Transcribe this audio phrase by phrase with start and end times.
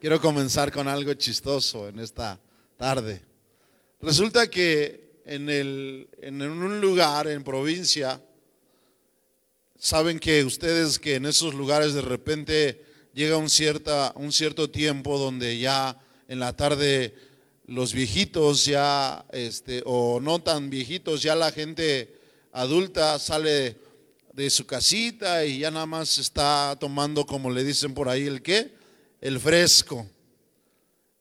[0.00, 2.38] Quiero comenzar con algo chistoso en esta
[2.76, 3.22] tarde.
[4.00, 8.20] Resulta que en, el, en un lugar, en provincia,
[9.78, 12.84] saben que ustedes que en esos lugares de repente
[13.14, 15.98] llega un, cierta, un cierto tiempo donde ya
[16.28, 17.14] en la tarde
[17.66, 22.14] los viejitos ya, este, o no tan viejitos, ya la gente
[22.52, 23.78] adulta sale
[24.34, 28.42] de su casita y ya nada más está tomando, como le dicen por ahí, el
[28.42, 28.83] qué?
[29.24, 30.06] El fresco.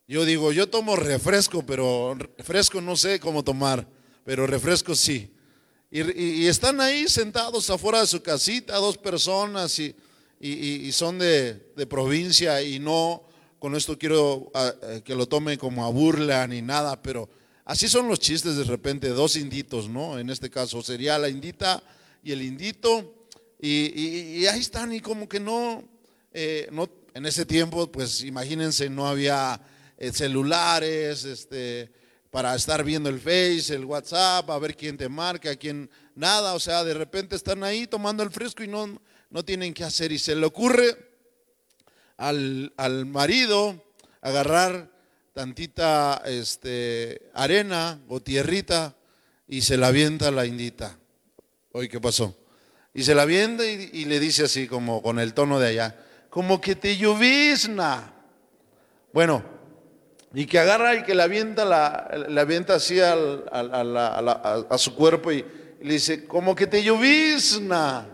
[0.10, 3.88] Yo digo, yo tomo refresco, pero refresco no sé cómo tomar,
[4.26, 5.34] pero refresco sí.
[5.90, 9.96] Y, están ahí sentados afuera de su casita, dos personas, y,
[10.42, 13.24] y son de, de, provincia, y no,
[13.58, 17.30] con esto quiero ah, eh, que lo tome como a burla ni nada, pero
[17.64, 20.20] así son los chistes de repente, dos inditos, ¿no?
[20.20, 21.82] En este caso sería la indita
[22.22, 23.28] y el indito,
[23.62, 25.88] y, ahí están, y como que no,
[26.34, 29.62] eh, no, en ese tiempo, pues imagínense, no había
[29.98, 31.92] eh, celulares, este,
[32.32, 36.60] para estar viendo el Face, el WhatsApp, a ver quién te marca, quién, nada, o
[36.60, 40.20] sea, de repente están ahí tomando el fresco y no, no tienen qué hacer, y
[40.20, 40.98] se le ocurre
[42.18, 43.84] al, al marido
[44.22, 44.92] agarrar
[45.34, 48.96] tantita este, arena o tierrita
[49.48, 50.98] y se la avienta la indita.
[51.72, 52.38] Oye, ¿qué pasó?
[52.94, 56.03] Y se la avienta y, le dice así, como con el tono de allá,
[56.34, 58.12] como que te llovizna.
[59.14, 59.44] Bueno,
[60.34, 62.10] y que agarra y que la avienta, la,
[62.70, 65.46] así a, su cuerpo y,
[65.80, 68.08] le dice, como que te llovizna.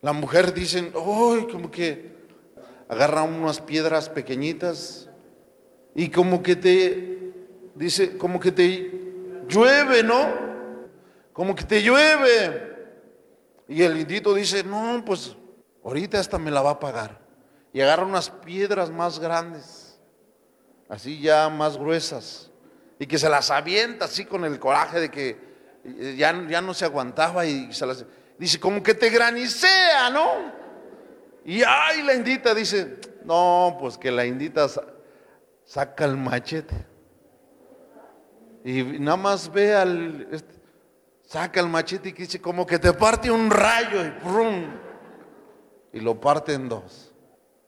[0.00, 1.48] La mujer dice, ¡ay!
[1.50, 2.14] Como que
[2.88, 5.08] agarra unas piedras pequeñitas
[5.92, 7.32] y como que te,
[7.74, 8.92] dice, como que te
[9.48, 10.54] llueve, ¿no?
[11.32, 12.76] como que te llueve.
[13.66, 15.34] Y el indito dice, no, pues
[15.82, 17.23] ahorita esta me la va a pagar.
[17.74, 19.98] Y agarra unas piedras más grandes,
[20.88, 22.50] así ya más gruesas,
[23.00, 25.36] y que se las avienta así con el coraje de que
[25.84, 28.06] eh, ya, ya no se aguantaba y se las...
[28.38, 30.52] Dice, como que te granicea, ¿no?
[31.44, 34.68] Y ay, la indita dice, no, pues que la indita
[35.64, 36.86] saca el machete.
[38.64, 40.54] Y nada más ve al, este,
[41.26, 44.64] saca el machete y dice, como que te parte un rayo y ¡prum!
[45.92, 47.03] y lo parte en dos.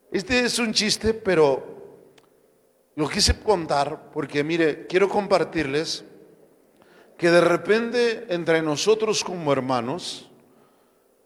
[0.09, 1.75] Este es un chiste, pero
[2.95, 6.05] lo quise contar porque, mire, quiero compartirles
[7.17, 10.31] que de repente entre nosotros como hermanos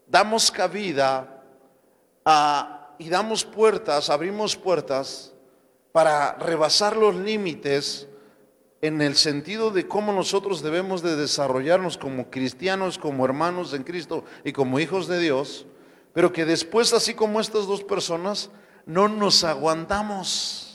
[0.08, 1.44] damos cabida
[2.98, 5.32] y damos puertas, abrimos puertas
[5.92, 8.08] para rebasar los límites
[8.80, 14.24] en el sentido de cómo nosotros debemos de desarrollarnos como cristianos, como hermanos en Cristo
[14.44, 15.66] y como hijos de Dios,
[16.12, 18.50] pero que después, así como estas dos personas,
[18.86, 20.68] no nos aguantamos.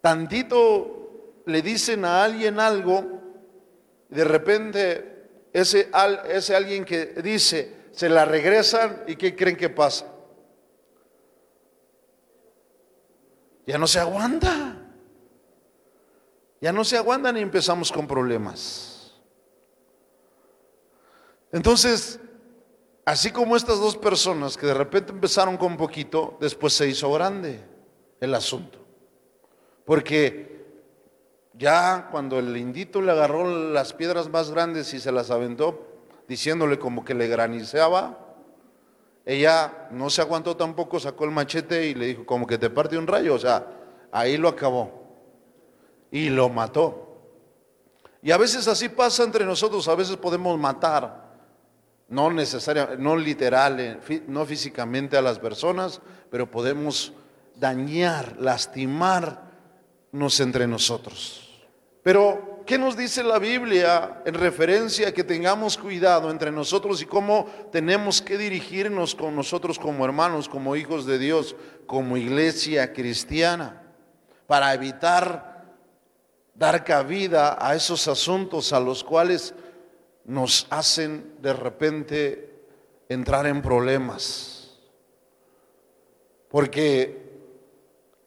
[0.00, 3.20] Tantito le dicen a alguien algo,
[4.08, 5.18] de repente
[5.52, 5.90] ese,
[6.28, 10.06] ese alguien que dice, se la regresan y ¿qué creen que pasa?
[13.66, 14.76] Ya no se aguanta.
[16.60, 19.14] Ya no se aguantan y empezamos con problemas.
[21.52, 22.18] Entonces,
[23.08, 27.64] así como estas dos personas que de repente empezaron con poquito, después se hizo grande
[28.20, 28.78] el asunto.
[29.86, 30.66] Porque
[31.54, 35.86] ya cuando el indito le agarró las piedras más grandes y se las aventó,
[36.28, 38.26] diciéndole como que le graniceaba,
[39.24, 42.98] ella no se aguantó tampoco, sacó el machete y le dijo como que te parte
[42.98, 43.66] un rayo, o sea,
[44.12, 44.92] ahí lo acabó
[46.10, 47.22] y lo mató.
[48.20, 51.27] Y a veces así pasa entre nosotros, a veces podemos matar,
[52.08, 57.12] no necesariamente, no literal, eh, no físicamente a las personas, pero podemos
[57.56, 61.44] dañar, lastimarnos entre nosotros.
[62.02, 67.06] Pero, ¿qué nos dice la Biblia en referencia a que tengamos cuidado entre nosotros y
[67.06, 73.82] cómo tenemos que dirigirnos con nosotros como hermanos, como hijos de Dios, como iglesia cristiana,
[74.46, 75.74] para evitar
[76.54, 79.54] dar cabida a esos asuntos a los cuales
[80.28, 82.52] nos hacen de repente
[83.08, 84.78] entrar en problemas.
[86.50, 87.32] Porque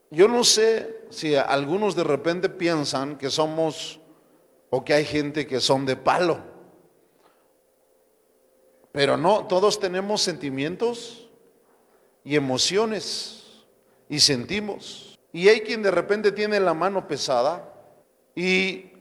[0.09, 4.00] yo no sé si algunos de repente piensan que somos
[4.71, 6.39] o que hay gente que son de palo.
[8.92, 11.30] Pero no, todos tenemos sentimientos
[12.24, 13.63] y emociones
[14.09, 15.19] y sentimos.
[15.31, 17.71] Y hay quien de repente tiene la mano pesada
[18.33, 18.92] y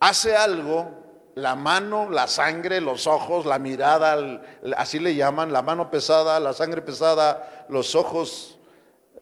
[0.00, 1.03] hace algo,
[1.34, 4.42] la mano, la sangre, los ojos, la mirada,
[4.76, 8.58] así le llaman, la mano pesada, la sangre pesada, los ojos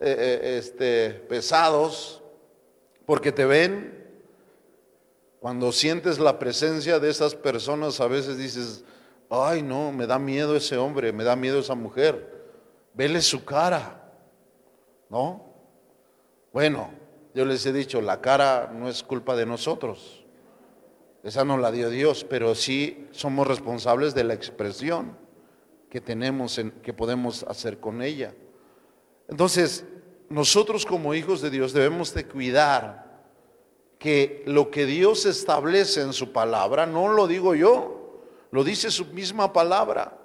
[0.00, 2.22] eh, eh, este, pesados
[3.06, 4.00] porque te ven.
[5.40, 8.84] Cuando sientes la presencia de esas personas, a veces dices,
[9.28, 12.44] ay no, me da miedo ese hombre, me da miedo esa mujer.
[12.94, 14.12] Vele su cara,
[15.08, 15.52] ¿no?
[16.52, 16.90] Bueno,
[17.34, 20.21] yo les he dicho, la cara no es culpa de nosotros.
[21.22, 25.16] Esa no la dio Dios, pero sí somos responsables de la expresión
[25.88, 28.34] que tenemos, en, que podemos hacer con ella.
[29.28, 29.84] Entonces,
[30.28, 33.22] nosotros como hijos de Dios debemos de cuidar
[33.98, 39.06] que lo que Dios establece en su palabra, no lo digo yo, lo dice su
[39.06, 40.18] misma palabra,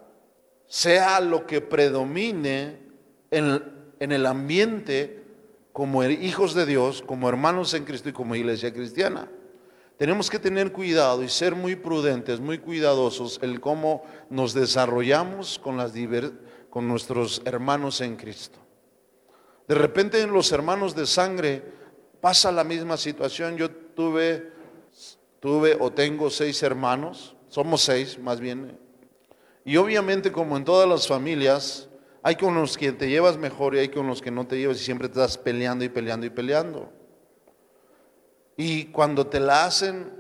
[0.66, 2.80] sea lo que predomine
[3.30, 3.62] en,
[4.00, 5.24] en el ambiente
[5.74, 9.30] como hijos de Dios, como hermanos en Cristo y como iglesia cristiana.
[9.98, 15.76] Tenemos que tener cuidado y ser muy prudentes, muy cuidadosos en cómo nos desarrollamos con,
[15.76, 15.92] las
[16.70, 18.60] con nuestros hermanos en Cristo.
[19.68, 21.64] De repente en los hermanos de sangre
[22.22, 23.58] pasa la misma situación.
[23.58, 24.52] Yo tuve,
[25.40, 28.78] tuve o tengo seis hermanos, somos seis más bien.
[29.66, 31.90] Y obviamente como en todas las familias,
[32.22, 34.80] hay con los que te llevas mejor y hay con los que no te llevas
[34.80, 36.97] y siempre te estás peleando y peleando y peleando.
[38.57, 40.12] Y cuando te la hacen,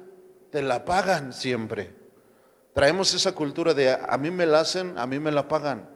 [0.51, 1.93] te la pagan siempre.
[2.73, 5.89] Traemos esa cultura de a mí me la hacen, a mí me la pagan.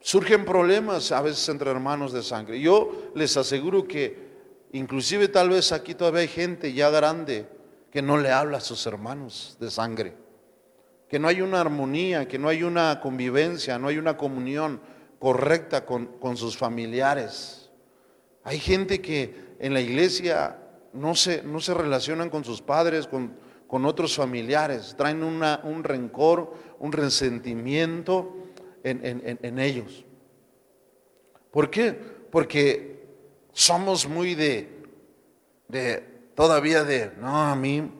[0.00, 2.60] Surgen problemas a veces entre hermanos de sangre.
[2.60, 4.30] Yo les aseguro que
[4.72, 7.48] inclusive tal vez aquí todavía hay gente ya grande
[7.90, 10.14] que no le habla a sus hermanos de sangre.
[11.08, 14.80] Que no hay una armonía, que no hay una convivencia, no hay una comunión
[15.18, 17.70] correcta con, sus familiares.
[18.44, 20.58] Hay gente que en la iglesia
[20.92, 23.34] no se, no se relacionan con sus padres, con,
[23.66, 28.36] con otros familiares, traen una, un rencor, un resentimiento
[28.84, 30.04] en, ellos.
[31.50, 31.92] ¿Por qué?
[32.30, 33.06] Porque
[33.52, 34.68] somos muy de,
[35.68, 36.00] de,
[36.34, 37.90] todavía de, no, a mí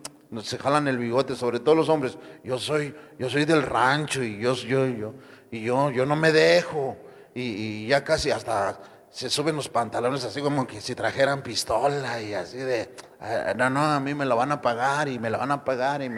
[0.42, 2.18] se jalan el bigote, sobre todo los hombres.
[2.42, 5.14] Yo soy, yo soy del rancho y yo, yo, yo,
[5.50, 6.96] y yo, yo no me dejo.
[7.34, 8.78] Y, ya casi hasta
[9.12, 12.88] se suben los pantalones así como que si trajeran pistola y así de,
[13.20, 15.62] ah, no, no, a mí me la van a pagar y me la van a
[15.62, 16.00] pagar.
[16.02, 16.10] Y,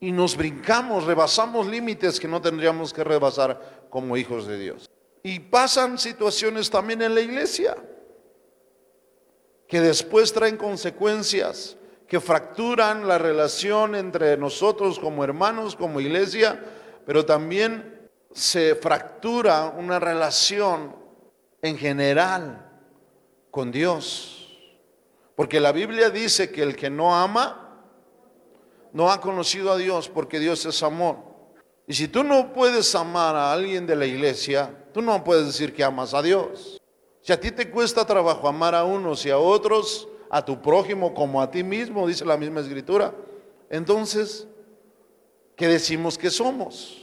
[0.00, 4.90] y nos brincamos, rebasamos límites que no tendríamos que rebasar como hijos de Dios.
[5.22, 7.74] Y pasan situaciones también en la iglesia
[9.66, 16.62] que después traen consecuencias, que fracturan la relación entre nosotros como hermanos, como iglesia,
[17.06, 21.05] pero también se fractura una relación
[21.66, 22.70] en general
[23.50, 24.58] con Dios.
[25.34, 27.84] Porque la Biblia dice que el que no ama,
[28.92, 31.16] no ha conocido a Dios, porque Dios es amor.
[31.86, 35.74] Y si tú no puedes amar a alguien de la iglesia, tú no puedes decir
[35.74, 36.80] que amas a Dios.
[37.20, 41.12] Si a ti te cuesta trabajo amar a unos y a otros, a tu prójimo
[41.12, 43.14] como a ti mismo, dice la misma escritura,
[43.68, 44.46] entonces,
[45.56, 47.02] ¿qué decimos que somos?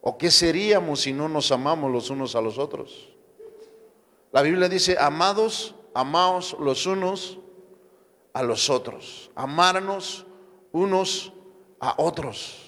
[0.00, 3.17] ¿O qué seríamos si no nos amamos los unos a los otros?
[4.32, 7.38] La Biblia dice, amados, amaos los unos
[8.32, 10.26] a los otros, amarnos
[10.72, 11.32] unos
[11.80, 12.64] a otros.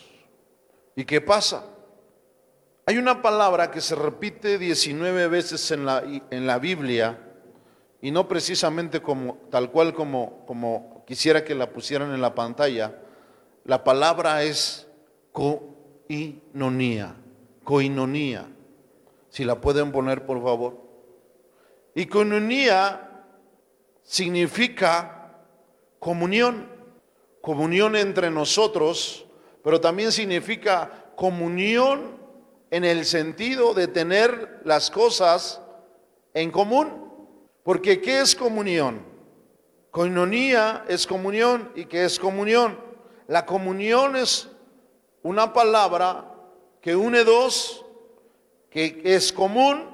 [0.96, 1.66] ¿Y qué pasa?
[2.86, 7.18] Hay una palabra que se repite 19 veces en la, en la Biblia
[8.02, 12.98] y no precisamente como, tal cual como, como quisiera que la pusieran en la pantalla.
[13.64, 14.88] La palabra es
[15.32, 17.14] coinonía,
[17.62, 18.48] coinonía.
[19.28, 20.79] Si la pueden poner, por favor.
[21.94, 23.24] Y coinonía
[24.02, 25.38] significa
[25.98, 26.68] comunión,
[27.40, 29.26] comunión entre nosotros
[29.62, 32.18] pero también significa comunión
[32.70, 35.60] en el sentido de tener las cosas
[36.34, 37.10] en común.
[37.62, 39.04] Porque ¿qué es comunión?
[39.90, 42.78] Coinonía es comunión y ¿qué es comunión?
[43.26, 44.48] La comunión es
[45.22, 46.32] una palabra
[46.80, 47.84] que une dos,
[48.70, 49.89] que es común,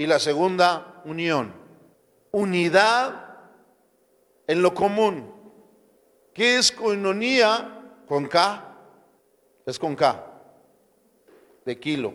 [0.00, 1.52] y la segunda, unión.
[2.30, 3.36] Unidad
[4.46, 5.30] en lo común.
[6.32, 7.82] ¿Qué es coinonía?
[8.08, 8.78] Con K,
[9.66, 10.24] es con K,
[11.66, 12.14] de kilo.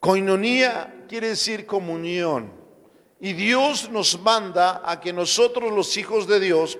[0.00, 2.50] Coinonía quiere decir comunión.
[3.20, 6.78] Y Dios nos manda a que nosotros los hijos de Dios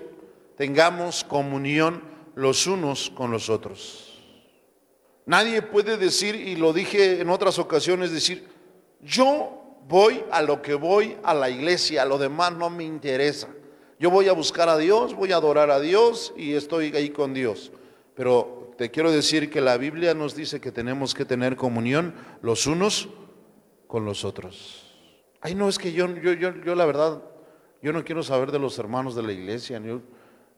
[0.57, 2.01] tengamos comunión
[2.33, 4.19] los unos con los otros.
[5.27, 8.49] Nadie puede decir, y lo dije en otras ocasiones, decir,
[8.99, 13.47] yo voy a lo que voy a la iglesia, lo demás no me interesa.
[13.99, 17.33] Yo voy a buscar a Dios, voy a adorar a Dios y estoy ahí con
[17.33, 17.71] Dios.
[18.15, 22.67] Pero te quiero decir que la Biblia nos dice que tenemos que tener comunión los
[22.67, 23.09] unos
[23.87, 24.91] con los otros.
[25.41, 27.21] Ay, no, es que yo, yo, yo, yo la verdad,
[27.81, 29.79] yo no quiero saber de los hermanos de la iglesia.
[29.79, 30.01] Yo,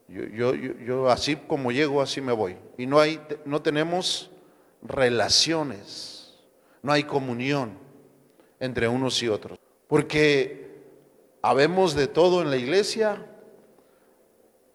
[0.08, 2.56] yo, yo, así como llego, así me voy.
[2.78, 4.30] Y no, hay, no tenemos
[4.82, 6.34] relaciones,
[6.82, 7.85] no hay comunión
[8.60, 9.58] entre unos y otros.
[9.88, 10.66] Porque
[11.42, 13.26] habemos de todo en la iglesia,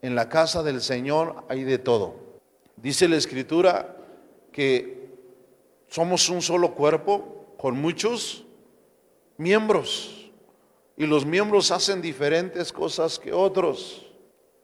[0.02, 2.16] en la casa del Señor hay de todo.
[2.78, 3.98] Dice la escritura
[4.52, 5.10] que
[5.88, 8.46] somos un solo cuerpo con muchos
[9.38, 10.32] miembros
[10.98, 14.08] y los miembros hacen diferentes cosas que otros.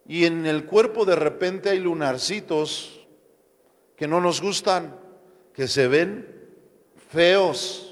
[0.05, 3.07] Y en el cuerpo de repente hay lunarcitos
[3.95, 4.95] que no nos gustan,
[5.53, 6.27] que se ven
[7.09, 7.86] feos.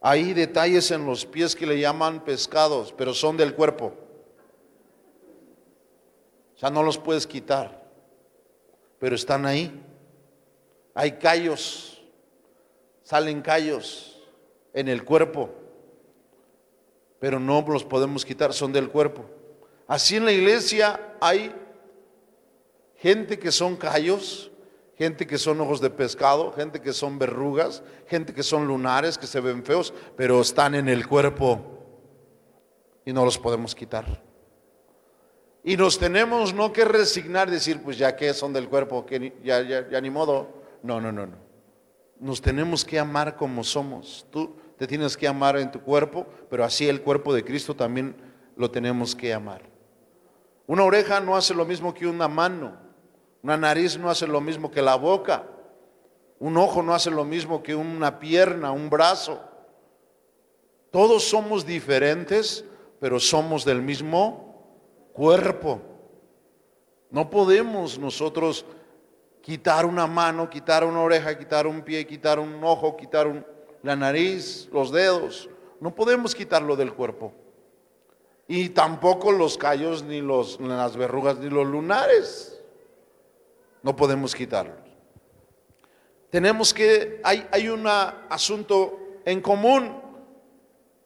[0.00, 3.94] Hay detalles en los pies que le llaman pescados, pero son del cuerpo.
[6.54, 7.84] O sea, no los puedes quitar,
[8.98, 9.84] pero están ahí.
[10.94, 12.02] Hay callos,
[13.02, 14.20] salen callos
[14.72, 15.50] en el cuerpo,
[17.18, 19.24] pero no los podemos quitar, son del cuerpo.
[19.86, 21.54] Así en la iglesia hay
[22.96, 24.47] gente que son callos,
[24.98, 29.28] gente que son ojos de pescado, gente que son verrugas, gente que son lunares, que
[29.28, 31.60] se ven feos, pero están en el cuerpo
[33.04, 34.22] y no los podemos quitar.
[35.62, 39.62] Y nos tenemos no que resignar, decir, pues ya que son del cuerpo, que ya,
[39.62, 40.48] ya, ya ni modo.
[40.82, 41.36] No, no, no, no.
[42.18, 44.26] Nos tenemos que amar como somos.
[44.30, 48.16] Tú te tienes que amar en tu cuerpo, pero así el cuerpo de Cristo también
[48.56, 49.62] lo tenemos que amar.
[50.66, 52.87] Una oreja no hace lo mismo que una mano.
[53.42, 55.44] Una nariz no hace lo mismo que la boca.
[56.38, 59.40] Un ojo no hace lo mismo que una pierna, un brazo.
[60.90, 62.64] Todos somos diferentes,
[63.00, 65.80] pero somos del mismo cuerpo.
[67.10, 68.64] No podemos nosotros
[69.42, 73.46] quitar una mano, quitar una oreja, quitar un pie, quitar un ojo, quitar
[73.82, 75.48] la nariz, los dedos.
[75.80, 77.32] No podemos quitarlo del cuerpo.
[78.46, 82.57] Y tampoco los callos, ni, las verrugas, ni los lunares.
[83.82, 84.76] No podemos quitarlos.
[86.30, 90.02] Tenemos que, hay, hay un asunto en común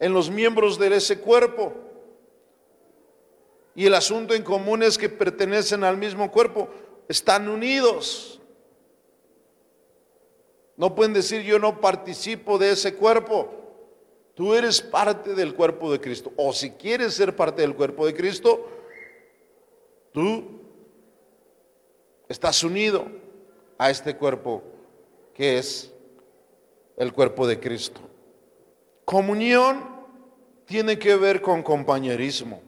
[0.00, 1.72] en los miembros de ese cuerpo.
[3.74, 6.68] Y el asunto en común es que pertenecen al mismo cuerpo,
[7.08, 8.40] están unidos.
[10.76, 13.48] No pueden decir yo no participo de ese cuerpo.
[14.34, 16.32] Tú eres parte del cuerpo de Cristo.
[16.36, 18.66] O si quieres ser parte del cuerpo de Cristo,
[20.12, 20.61] tú
[22.28, 23.06] estás unido
[23.78, 24.62] a este cuerpo
[25.34, 25.92] que es
[26.96, 28.00] el cuerpo de Cristo.
[29.04, 29.84] Comunión
[30.66, 32.62] tiene que ver con compañerismo.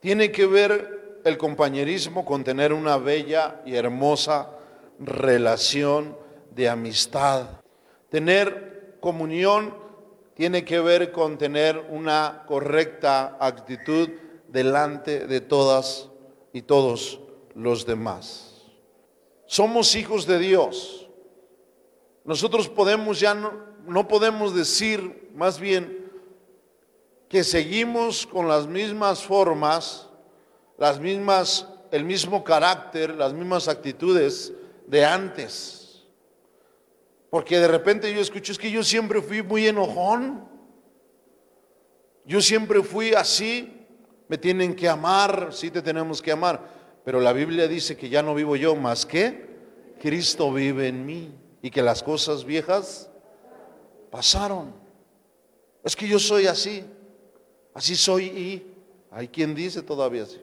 [0.00, 4.50] Tiene que ver el compañerismo con tener una bella y hermosa
[4.98, 6.16] relación
[6.54, 7.60] de amistad.
[8.08, 9.74] Tener comunión
[10.34, 14.08] tiene que ver con tener una correcta actitud
[14.48, 16.08] delante de todas
[16.52, 17.20] y todos
[17.54, 18.49] los demás.
[19.50, 21.08] Somos hijos de Dios.
[22.24, 26.08] Nosotros podemos ya no, podemos decir más bien
[27.28, 30.08] que seguimos con las mismas formas,
[30.78, 34.52] las mismas el mismo carácter, las mismas actitudes
[34.86, 36.04] de antes.
[37.28, 40.48] Porque de repente yo escucho, es que yo siempre fui muy enojón.
[42.24, 43.84] Yo siempre fui así.
[44.28, 46.79] Me tienen que amar, sí te tenemos que amar.
[47.10, 49.44] Pero la Biblia dice que ya no vivo yo más que
[50.00, 51.34] Cristo vive en mí.
[51.60, 53.10] Y que las cosas viejas
[54.12, 54.72] pasaron.
[55.82, 56.84] Es que yo soy así.
[57.74, 58.76] Así soy y
[59.10, 60.40] hay quien dice todavía así.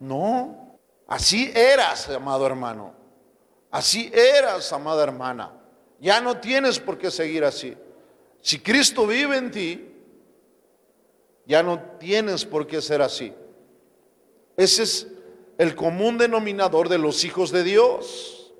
[0.00, 2.92] No, así eras, amado hermano.
[3.70, 5.52] Así eras, amada hermana.
[6.00, 7.76] Ya no tienes por qué seguir así.
[8.40, 9.92] Si Cristo vive en ti,
[11.46, 13.32] ya no tienes por qué ser así.
[14.56, 15.06] Ese es
[15.58, 18.54] el común denominador de los hijos de Dios.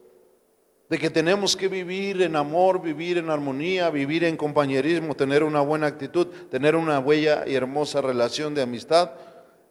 [0.90, 5.61] De que tenemos que vivir en amor, vivir en armonía, vivir en compañerismo, tener una
[5.61, 9.12] buena actitud, tener una bella y hermosa relación de amistad,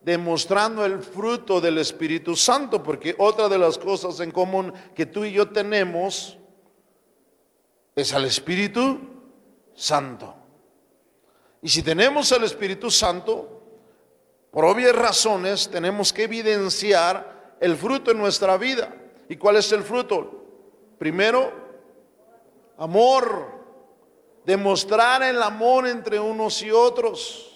[0.02, 5.26] demostrando el fruto del Espíritu Santo, porque otra de las cosas en común que tú
[5.26, 6.38] y yo tenemos
[7.96, 9.00] es al Espíritu
[9.74, 10.36] Santo.
[11.64, 13.57] Y si tenemos al Espíritu Santo,
[14.52, 18.94] por obvias razones tenemos que evidenciar el fruto en nuestra vida.
[19.30, 20.46] ¿Y cuál es el fruto?
[20.98, 21.52] Primero,
[22.78, 23.58] amor.
[24.46, 27.54] Demostrar el amor entre unos y otros.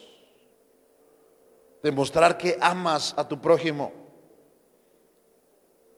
[1.81, 3.93] Demostrar que amas a tu prójimo.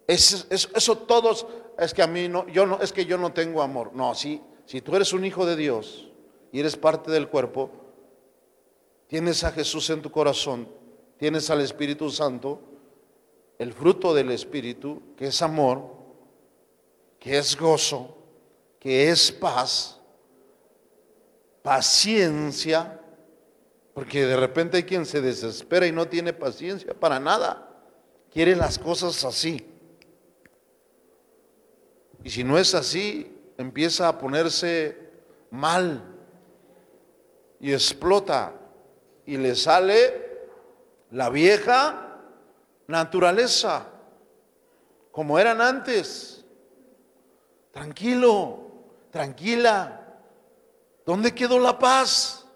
[0.08, 1.48] Eso, todos
[1.80, 3.92] es que a mí no, yo no, es que yo no tengo amor.
[3.94, 6.10] No, si, si tú eres un hijo de Dios
[6.52, 7.72] y eres parte del cuerpo,
[9.08, 10.68] tienes a Jesús en tu corazón,
[11.24, 12.60] tienes al Espíritu Santo,
[13.58, 15.90] el fruto del Espíritu, que es amor,
[17.18, 18.18] que es gozo,
[18.78, 20.02] que es paz,
[21.62, 23.00] paciencia,
[23.94, 27.70] porque de repente hay quien se desespera y no tiene paciencia para nada,
[28.30, 29.66] quiere las cosas así.
[32.22, 34.98] Y si no es así, empieza a ponerse
[35.52, 36.04] mal
[37.62, 38.54] y explota
[39.26, 40.23] y le sale
[41.14, 42.18] la vieja
[42.88, 43.86] naturaleza,
[45.12, 46.44] como eran antes.
[47.72, 48.72] Tranquilo,
[49.12, 50.20] tranquila.
[51.06, 52.48] ¿Dónde quedó la paz?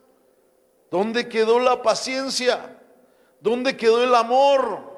[0.89, 2.79] ¿Dónde quedó la paciencia?
[3.39, 4.97] ¿Dónde quedó el amor?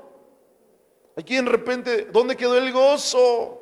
[1.17, 3.61] Aquí en repente, ¿dónde quedó el gozo?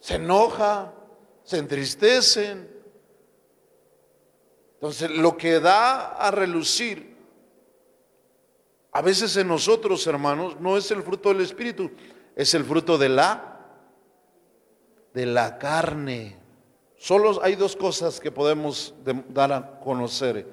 [0.00, 0.92] Se enoja,
[1.44, 2.74] se entristecen.
[4.74, 7.15] Entonces, lo que da a relucir
[8.96, 11.90] a veces en nosotros, hermanos, no es el fruto del espíritu,
[12.34, 13.60] es el fruto de la
[15.12, 16.38] de la carne.
[16.96, 18.94] Solo hay dos cosas que podemos
[19.28, 20.46] dar a conocer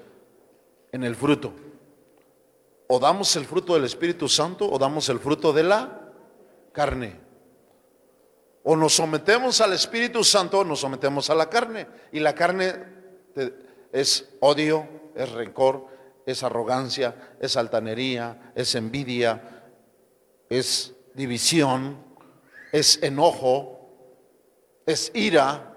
[0.92, 1.54] en el fruto.
[2.88, 6.12] O damos el fruto del Espíritu Santo o damos el fruto de la
[6.74, 7.22] carne.
[8.64, 11.88] O nos sometemos al Espíritu Santo o nos sometemos a la carne.
[12.12, 12.76] Y la carne
[13.94, 14.86] es odio,
[15.16, 15.93] es rencor,
[16.26, 19.64] es arrogancia, es altanería, es envidia,
[20.50, 21.98] es división,
[22.72, 23.90] es enojo,
[24.86, 25.76] es ira.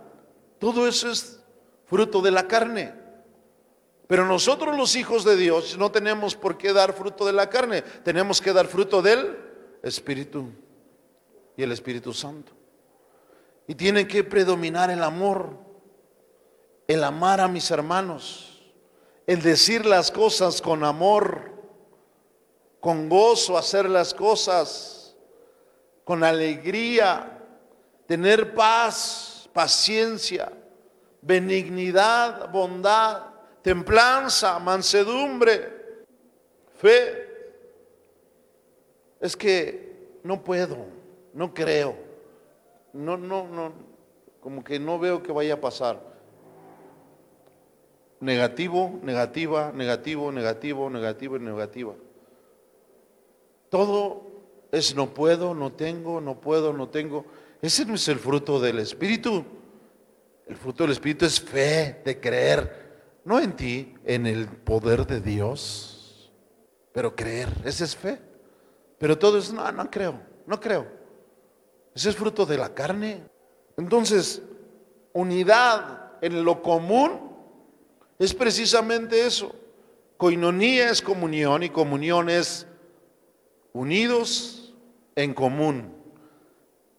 [0.59, 1.41] Todo eso es
[1.87, 2.95] fruto de la carne.
[4.07, 7.83] Pero nosotros los hijos de Dios no tenemos por qué dar fruto de la carne,
[7.83, 9.37] tenemos que dar fruto del
[9.83, 10.49] Espíritu
[11.57, 12.53] y el Espíritu Santo.
[13.67, 15.59] Y tiene que predominar el amor,
[16.87, 18.56] el amar a mis hermanos,
[19.27, 21.53] el decir las cosas con amor,
[22.81, 25.17] con gozo, hacer las cosas
[26.05, 27.43] con alegría,
[28.07, 30.53] tener paz, paciencia,
[31.21, 33.25] benignidad, bondad,
[33.63, 36.05] templanza, mansedumbre,
[36.77, 37.27] fe.
[39.19, 40.87] Es que no puedo,
[41.35, 41.97] no creo,
[42.93, 43.73] no, no, no,
[44.41, 46.16] como que no veo que vaya a pasar.
[48.21, 51.95] Negativo, negativa, negativo, negativo, negativo y negativa.
[53.69, 54.23] Todo
[54.73, 57.27] es no puedo, no tengo, no puedo, no tengo.
[57.61, 59.45] Ese no es el fruto del Espíritu.
[60.47, 65.21] El fruto del Espíritu es fe, de creer, no en ti, en el poder de
[65.21, 66.33] Dios,
[66.93, 68.21] pero creer, ese es fe.
[68.99, 70.87] Pero todo es, no, no creo, no creo.
[71.95, 73.25] Ese es fruto de la carne.
[73.77, 74.41] Entonces,
[75.13, 77.26] unidad en lo común
[78.19, 79.55] es precisamente eso.
[80.17, 82.67] Coinonía es comunión y comunión es
[83.73, 84.75] unidos
[85.15, 85.95] en común.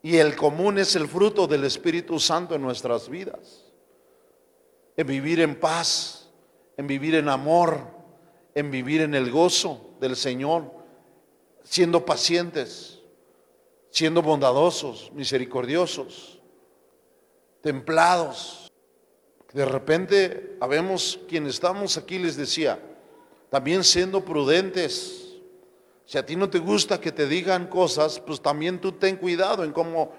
[0.04, 3.66] Y el común es el fruto del Espíritu Santo en nuestras vidas.
[4.96, 6.30] En vivir en paz,
[6.78, 7.82] en vivir en amor,
[8.54, 10.72] en vivir en el gozo del Señor,
[11.64, 13.00] siendo pacientes,
[13.90, 16.40] siendo bondadosos, misericordiosos,
[17.62, 18.67] templados.
[19.58, 22.80] De repente, habemos quienes estamos aquí, les decía,
[23.50, 25.36] también siendo prudentes,
[26.06, 29.64] si a ti no te gusta que te digan cosas, pues también tú ten cuidado
[29.64, 30.14] en cómo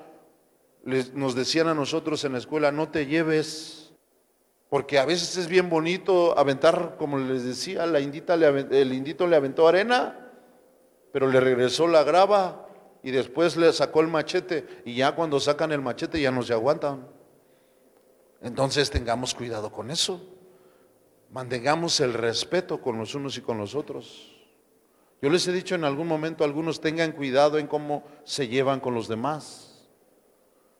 [0.82, 3.92] nos decían a nosotros en la escuela, no te lleves,
[4.70, 9.36] porque a veces es bien bonito aventar, como les decía, la indita el indito le
[9.36, 10.32] aventó arena,
[11.12, 12.66] pero le regresó la grava
[13.04, 14.82] y después le sacó el machete.
[14.84, 17.17] Y ya cuando sacan el machete ya no se aguantan.
[18.40, 20.20] Entonces tengamos cuidado con eso.
[21.30, 24.34] Mantengamos el respeto con los unos y con los otros.
[25.20, 28.94] Yo les he dicho en algún momento, algunos tengan cuidado en cómo se llevan con
[28.94, 29.88] los demás.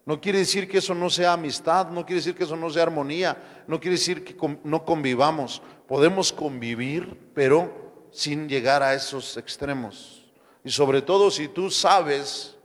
[0.06, 2.84] No quiere decir que eso no sea amistad, no quiere decir que eso no sea
[2.84, 5.60] armonía, no quiere decir que no convivamos.
[5.86, 10.24] Podemos convivir, pero sin llegar a esos extremos.
[10.64, 12.56] Y sobre todo si tú sabes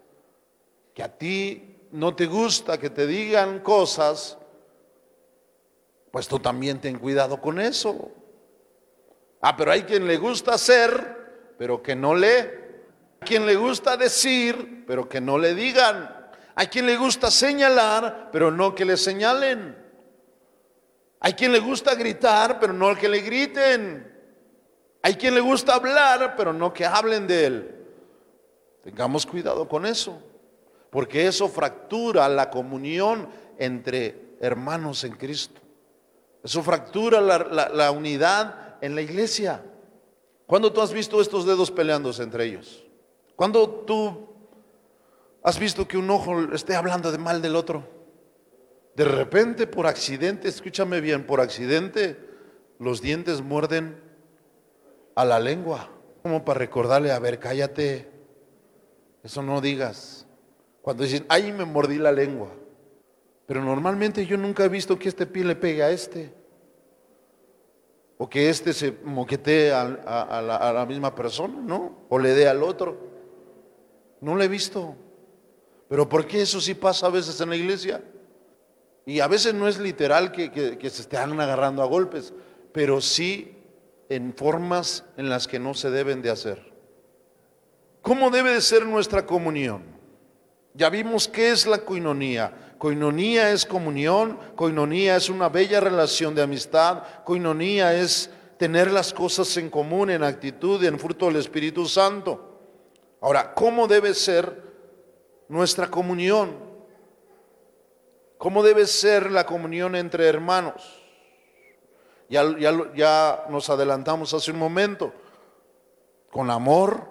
[0.94, 4.38] que a ti no te gusta que te digan cosas,
[6.14, 8.12] pues tú también ten cuidado con eso.
[9.42, 11.24] Ah, pero hay quien le gusta hacer
[11.58, 12.62] pero que no lee.
[13.22, 16.14] A quien le gusta decir, pero que no le digan.
[16.56, 19.78] Hay quien le gusta señalar, pero no que le señalen.
[21.20, 24.12] Hay quien le gusta gritar, pero no que le griten.
[25.02, 27.76] Hay quien le gusta hablar, pero no que hablen de él.
[28.84, 30.22] Tengamos cuidado con eso,
[30.90, 35.63] porque eso fractura la comunión entre hermanos en Cristo.
[36.44, 39.64] Eso fractura la, unidad en la iglesia.
[40.46, 42.84] ¿Cuándo tú has visto estos dedos peleándose entre ellos?
[43.36, 44.28] ¿Cuándo tú
[45.42, 47.88] has visto que un ojo esté hablando de mal del otro?
[48.96, 52.20] De repente, por accidente, escúchame bien, por accidente,
[52.78, 54.04] los dientes muerden
[55.16, 55.90] a la lengua,
[56.22, 58.12] como para recordarle, a ver, cállate,
[59.24, 60.28] eso no digas.
[60.82, 62.50] Cuando dicen, ay, me mordí la lengua.
[63.46, 66.34] Pero normalmente yo nunca he visto que este pie le pegue a este.
[68.18, 72.06] O que este se moquetee a, la misma persona, ¿no?
[72.10, 72.98] O le dé al otro.
[74.22, 74.96] No lo he visto.
[75.90, 78.02] Pero ¿por qué eso sí pasa a veces en la iglesia?
[79.06, 82.34] Y a veces no es literal que, se estén agarrando a golpes,
[82.72, 83.58] pero sí
[84.10, 86.72] en formas en las que no se deben de hacer.
[88.02, 89.84] ¿Cómo debe de ser nuestra comunión?
[90.74, 92.76] Ya vimos qué es la coinonía.
[92.78, 99.56] Coinonía es comunión, coinonía es una bella relación de amistad, coinonía es tener las cosas
[99.58, 102.54] en común, en actitud y en fruto del Espíritu Santo.
[103.22, 104.64] Ahora, ¿cómo debe ser
[105.48, 106.58] nuestra comunión?
[108.38, 111.02] ¿Cómo debe ser la comunión entre hermanos?
[112.30, 112.44] Ya,
[112.96, 115.14] ya, nos adelantamos hace un momento.
[116.32, 117.08] Con amor,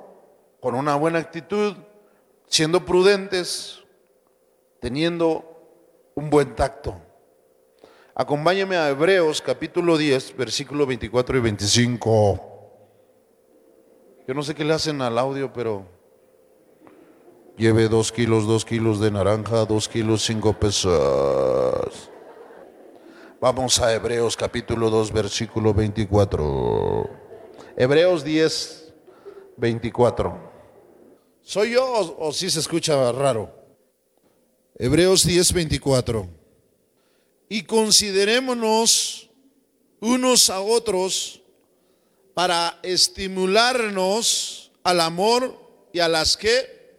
[0.60, 1.76] con una buena actitud,
[2.52, 3.82] siendo prudentes,
[4.78, 5.42] teniendo
[6.14, 7.00] un buen tacto.
[8.14, 12.40] Acompáñeme a Hebreos capítulo 10, versículo 24 y 25.
[14.28, 15.86] Yo no sé qué le hacen al audio, pero
[17.56, 22.10] Lleve dos kilos, dos kilos de naranja, dos kilos, cinco pesos.
[23.40, 27.10] Vamos a Hebreos capítulo 2, versículo 24.
[27.76, 28.94] Hebreos 10,
[29.58, 30.51] 24.
[31.44, 33.52] ¿Soy yo o, si se escucha raro?
[34.78, 36.28] Hebreos 10, 24.
[37.48, 39.28] Y considerémonos
[40.00, 41.42] unos a otros
[42.34, 45.58] para estimularnos al amor
[45.92, 46.94] y a las que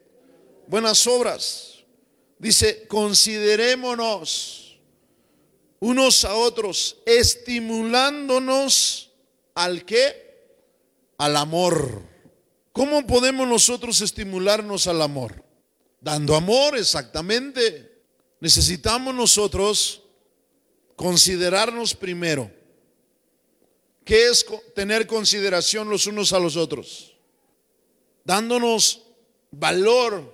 [0.68, 1.86] buenas obras.
[2.38, 4.78] Dice, considerémonos
[5.80, 9.10] unos a otros, estimulándonos
[9.56, 10.22] al qué?
[11.18, 12.13] Al amor.
[12.74, 15.46] ¿Cómo podemos nosotros estimularnos al amor?
[16.02, 18.02] Dando amor, exactamente.
[18.40, 20.02] Necesitamos nosotros
[20.96, 22.52] considerarnos primero.
[24.04, 27.16] ¿Qué es tener consideración los unos a los otros?
[28.26, 29.04] Dándonos
[29.52, 30.34] valor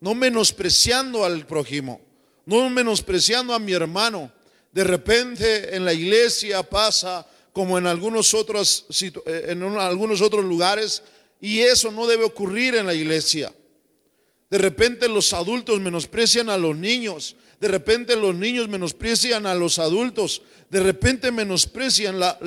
[0.00, 2.00] no menospreciando al prójimo,
[2.44, 4.30] no menospreciando a mi hermano.
[4.70, 7.26] De repente en la iglesia pasa
[7.58, 11.02] como en algunos otros, eh, en algunos otros lugares
[11.40, 13.52] y eso no debe ocurrir en la iglesia.
[14.48, 17.34] De repente los adultos menosprecian a los niños.
[17.58, 20.42] De repente los niños menosprecian a los adultos.
[20.70, 22.38] De repente menosprecian la,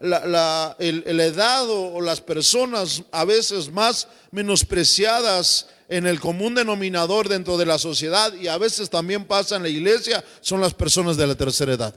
[0.00, 7.66] la, edad o las personas a veces más menospreciadas en el común denominador dentro de
[7.66, 11.34] la sociedad y a veces también pasa en la iglesia, son las personas de la
[11.34, 11.94] tercera edad.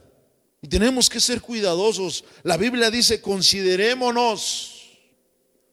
[0.62, 2.24] Y tenemos que ser cuidadosos.
[2.44, 4.74] La Biblia dice, considerémonos.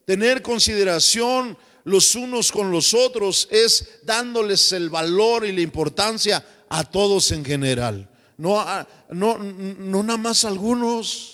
[0.04, 6.84] Tener consideración los unos con los otros es dándoles el valor y la importancia a
[6.84, 8.10] todos en general.
[8.36, 8.64] No,
[9.10, 11.30] no, no nada más algunos.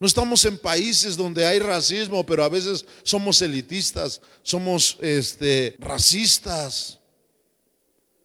[0.00, 6.98] No estamos en países donde hay racismo, pero a veces somos elitistas, somos este, racistas.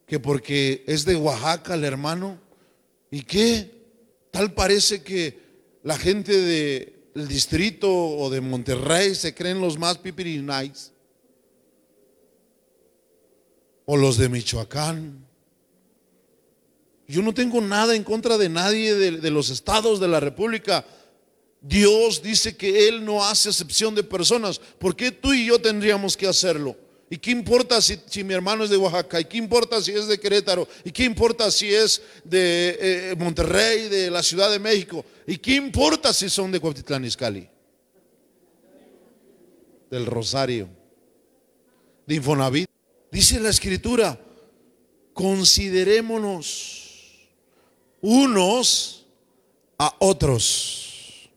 [0.08, 2.40] Que porque es de Oaxaca el hermano.
[3.12, 3.79] ¿Y qué?
[4.32, 5.40] Tal parece que
[5.84, 6.38] la gente
[7.14, 10.92] del distrito o de Monterrey se creen los más pipirinais.
[13.86, 15.26] O los de Michoacán.
[17.08, 20.86] Yo no tengo nada en contra de nadie de los estados de la República
[21.62, 24.60] Dios dice que Él no hace excepción de personas.
[24.60, 26.76] ¿Por qué tú y yo tendríamos que hacerlo?
[27.10, 29.20] ¿Y qué importa si, mi hermano es de Oaxaca?
[29.20, 30.68] ¿Y qué importa si es de Querétaro?
[30.84, 35.04] ¿Y qué importa si es de eh, Monterrey, de la Ciudad de México?
[35.26, 37.50] ¿Y qué importa si son de Cuautitlán Izcalli?
[39.90, 40.70] Del Rosario,
[42.06, 42.70] de Infonavit.
[43.12, 44.20] Dice la Escritura,
[45.14, 47.28] considerémonos
[48.02, 49.08] unos
[49.80, 51.28] a otros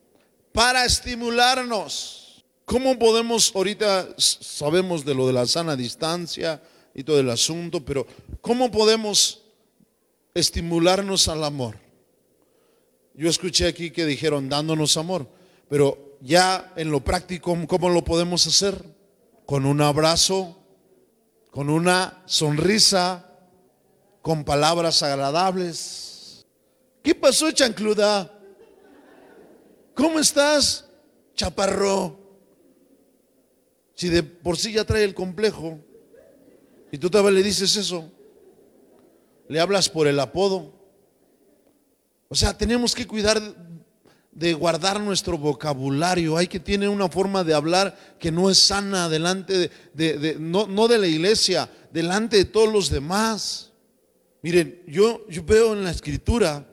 [0.53, 2.22] para estimularnos.
[2.65, 6.63] ¿Cómo podemos, ahorita sabemos de lo de la sana distancia
[6.95, 8.07] y todo el asunto, pero
[8.41, 9.43] ¿cómo podemos
[10.35, 11.77] estimularnos al amor?
[13.15, 15.29] Yo escuché aquí que dijeron dándonos amor,
[15.69, 18.83] pero ya en lo práctico, ¿cómo lo podemos hacer?
[19.45, 20.57] Con un abrazo,
[21.51, 23.29] con una sonrisa,
[24.23, 26.47] con palabras agradables.
[27.03, 28.33] ¿Qué pasó, chancluda?
[29.95, 30.87] ¿Cómo estás,
[31.35, 32.22] chaparro?
[33.95, 35.79] Si de por sí ya trae el complejo
[36.91, 38.11] y tú todavía le dices eso,
[39.49, 40.73] le hablas por el apodo.
[42.29, 43.41] O sea, tenemos que cuidar
[44.33, 46.37] de guardar nuestro vocabulario.
[46.37, 50.89] Hay que tener una forma de hablar que no es sana delante de, no, no,
[50.89, 53.71] de la iglesia, delante de todos los demás.
[54.41, 56.67] Miren, yo, yo veo en la escritura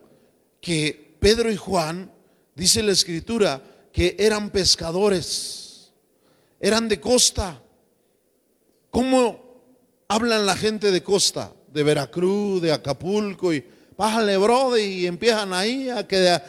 [0.62, 2.12] que Pedro y Juan,
[2.56, 5.59] dice la escritura, que eran pescadores,
[6.60, 7.62] eran de costa.
[8.90, 9.64] ¿Cómo
[10.08, 11.54] hablan la gente de costa?
[11.72, 13.64] De Veracruz, de Acapulco y
[14.00, 16.42] bájale, brother, y empiezan ahí a que,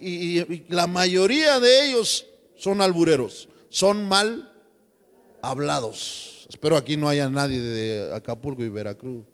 [0.00, 2.26] y, la mayoría de ellos
[2.56, 4.52] son albureros, son mal
[5.40, 6.46] hablados.
[6.48, 9.24] Espero aquí no haya nadie de Acapulco y Veracruz.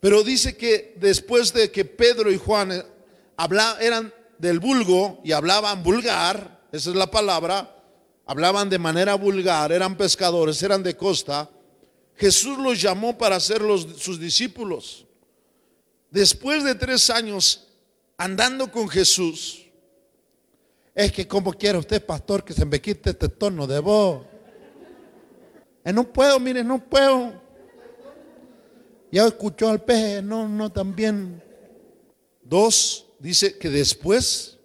[0.00, 2.82] Pero dice que después de que Pedro y Juan eh,
[3.80, 7.71] eran del vulgo y hablaban vulgar, esa es la palabra,
[8.32, 11.50] hablaban de manera vulgar, eran pescadores, eran de costa,
[12.16, 13.60] Jesús los llamó para ser
[13.98, 15.06] sus discípulos.
[16.10, 17.68] Después de tres años
[18.16, 19.66] andando con Jesús,
[20.94, 24.24] es que como quiere usted, pastor, que se me quite este tono de voz.
[25.84, 27.34] Eh, no puedo, mire, no puedo.
[29.10, 31.42] Ya escuchó al peje, no, no, también.
[32.42, 34.58] Dos, dice que después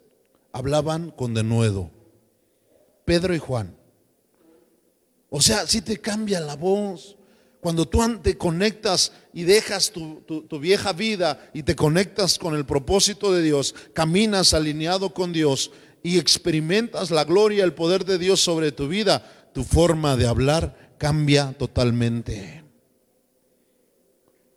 [0.52, 1.97] hablaban con denuedo.
[3.08, 3.74] Pedro y Juan.
[5.30, 7.16] O sea, si te cambia la voz.
[7.58, 10.22] Cuando tú te conectas y dejas tu,
[10.60, 16.18] vieja vida y te conectas con el propósito de Dios, caminas alineado con Dios y
[16.18, 21.54] experimentas la gloria, el poder de Dios sobre tu vida, tu forma de hablar cambia
[21.58, 22.62] totalmente.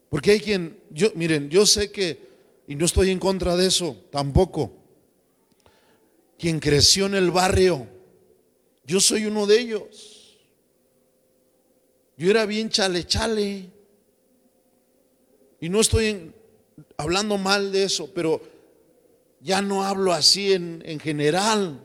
[0.10, 2.30] Porque hay quien, yo, miren, yo sé que,
[2.68, 4.74] y no estoy en contra de eso, tampoco,
[6.38, 7.88] quien creció en el barrio,
[8.92, 10.38] yo soy uno de ellos.
[12.18, 13.70] Yo era bien chale chale.
[15.62, 16.34] Y no estoy
[16.98, 18.42] hablando mal de eso, pero
[19.40, 21.80] ya no hablo así en, en general.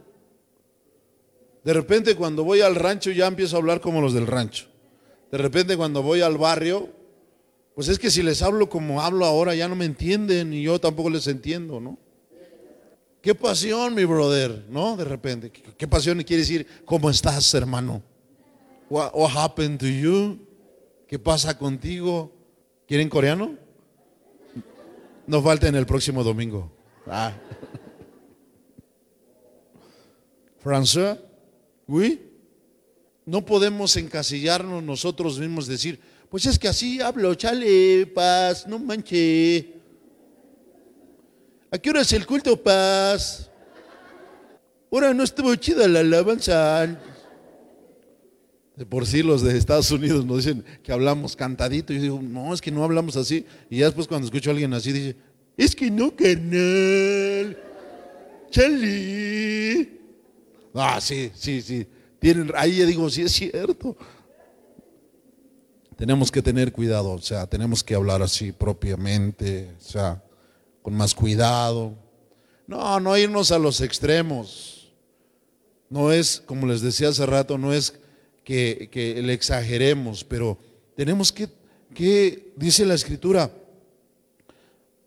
[1.62, 4.66] De repente cuando voy al rancho ya empiezo a hablar como los del rancho.
[5.30, 6.88] De repente cuando voy al barrio,
[7.76, 10.80] pues es que si les hablo como hablo ahora ya no me entienden y yo
[10.80, 11.98] tampoco les entiendo, ¿no?
[13.26, 14.96] Qué pasión, mi brother, ¿no?
[14.96, 18.00] De repente, qué, pasión quiere decir, ¿cómo estás, hermano?
[18.88, 20.38] What, happened to you?
[21.08, 22.32] ¿Qué pasa contigo?
[22.86, 23.56] ¿Quieren coreano?
[25.26, 26.70] Nos falta en el próximo domingo.
[27.04, 27.32] Ah.
[30.62, 31.18] François,
[31.88, 32.30] oui.
[33.24, 35.98] No podemos encasillarnos nosotros mismos, decir,
[36.30, 39.75] pues es que así hablo, chale, paz, no manche.
[41.76, 43.50] ¿A qué hora es el culto, paz?
[44.90, 46.86] Ahora no estuvo chida la alabanza.
[48.74, 51.92] De por sí los de Estados Unidos nos dicen que hablamos cantadito.
[51.92, 53.44] Y yo digo, no, es que no hablamos así.
[53.68, 55.16] Y ya después cuando escucho a alguien así, dice,
[55.54, 57.58] es que no, carnal.
[58.48, 60.00] Chali.
[60.72, 61.86] Ah, sí, sí, sí.
[62.18, 63.94] Tienen, ahí ya digo, sí es cierto.
[65.94, 70.22] Tenemos que tener cuidado, o sea, tenemos que hablar así propiamente, o sea,
[70.86, 71.94] con más cuidado.
[72.68, 74.92] No, no irnos a los extremos.
[75.90, 77.98] No es, como les decía hace rato, no es
[78.44, 78.88] que,
[79.20, 80.56] le exageremos, pero
[80.94, 81.48] tenemos que,
[81.92, 83.50] que, dice la escritura,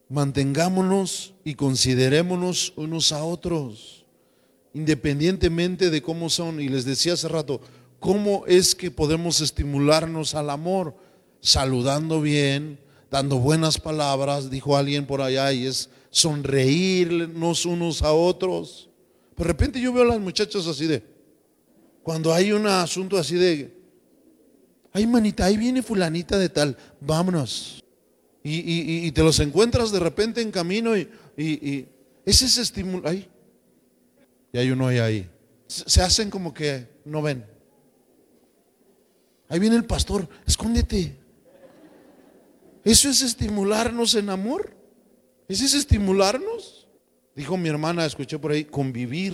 [0.09, 4.05] mantengámonos y considerémonos unos a otros,
[4.73, 6.59] independientemente de cómo son.
[6.59, 7.61] Y les decía hace rato,
[8.01, 10.93] ¿cómo es que podemos estimularnos al amor?
[11.39, 18.89] Saludando bien, dando buenas palabras, dijo alguien por allá, y es sonreírnos unos a otros.
[19.35, 21.03] De repente yo veo a las muchachas así de,
[22.03, 23.73] cuando hay un asunto así de,
[24.91, 27.83] ay manita, ahí viene fulanita de tal, vámonos.
[28.41, 31.87] Y, te los encuentras de repente en camino y, y
[32.25, 33.29] es ese estímulo, ahí.
[34.51, 35.29] Y hay uno ahí, ahí.
[35.67, 37.45] Se hacen como que no ven.
[39.47, 41.18] Ahí viene el pastor, escóndete.
[42.89, 44.75] Eso es estimularnos en amor.
[45.47, 46.87] ¿Ese es estimularnos?
[47.35, 49.33] Dijo mi hermana, escuché por ahí, convivir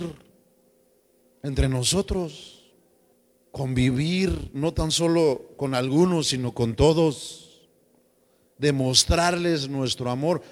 [1.42, 2.56] entre nosotros
[3.56, 7.70] convivir no tan solo con algunos, sino con todos,
[8.58, 10.42] demostrarles nuestro amor,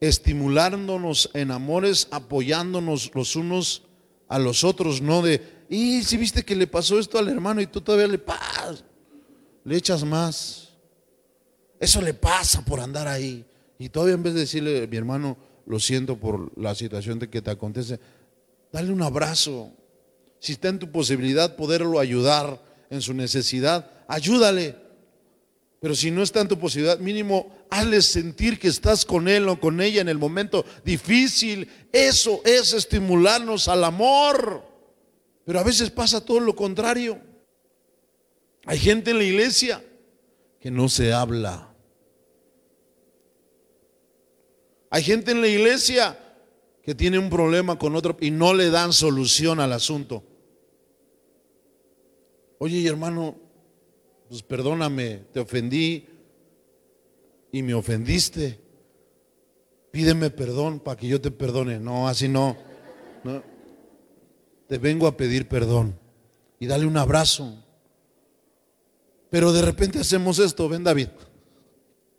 [0.00, 3.84] estimulándonos en amores, apoyándonos los unos
[4.26, 5.40] a los otros, no de,
[5.70, 8.82] y si viste que le pasó esto al hermano y tú todavía le pasas,
[9.62, 10.67] le echas más.
[11.80, 13.44] Eso le pasa por andar ahí.
[13.78, 15.36] Y todavía en vez de decirle, mi hermano,
[15.66, 18.00] lo siento por la situación de que te acontece,
[18.72, 19.72] dale un abrazo.
[20.40, 24.76] Si está en tu posibilidad poderlo ayudar en su necesidad, ayúdale.
[25.80, 29.60] Pero si no está en tu posibilidad, mínimo hazle sentir que estás con él o
[29.60, 31.68] con ella en el momento difícil.
[31.92, 34.64] Eso es estimularnos al amor.
[35.44, 37.20] Pero a veces pasa todo lo contrario.
[38.66, 39.84] Hay gente en la iglesia
[40.60, 41.67] que no se habla.
[44.90, 46.18] Hay gente en la iglesia
[46.82, 50.22] que tiene un problema con otro y no le dan solución al asunto.
[52.58, 53.36] Oye, hermano,
[54.28, 56.06] pues perdóname, te ofendí
[57.52, 58.58] y me ofendiste.
[59.90, 61.78] Pídeme perdón para que yo te perdone.
[61.78, 62.56] No, así no.
[63.24, 63.42] no.
[64.66, 65.98] Te vengo a pedir perdón
[66.58, 67.64] y dale un abrazo.
[69.30, 71.08] Pero de repente hacemos esto, ven David.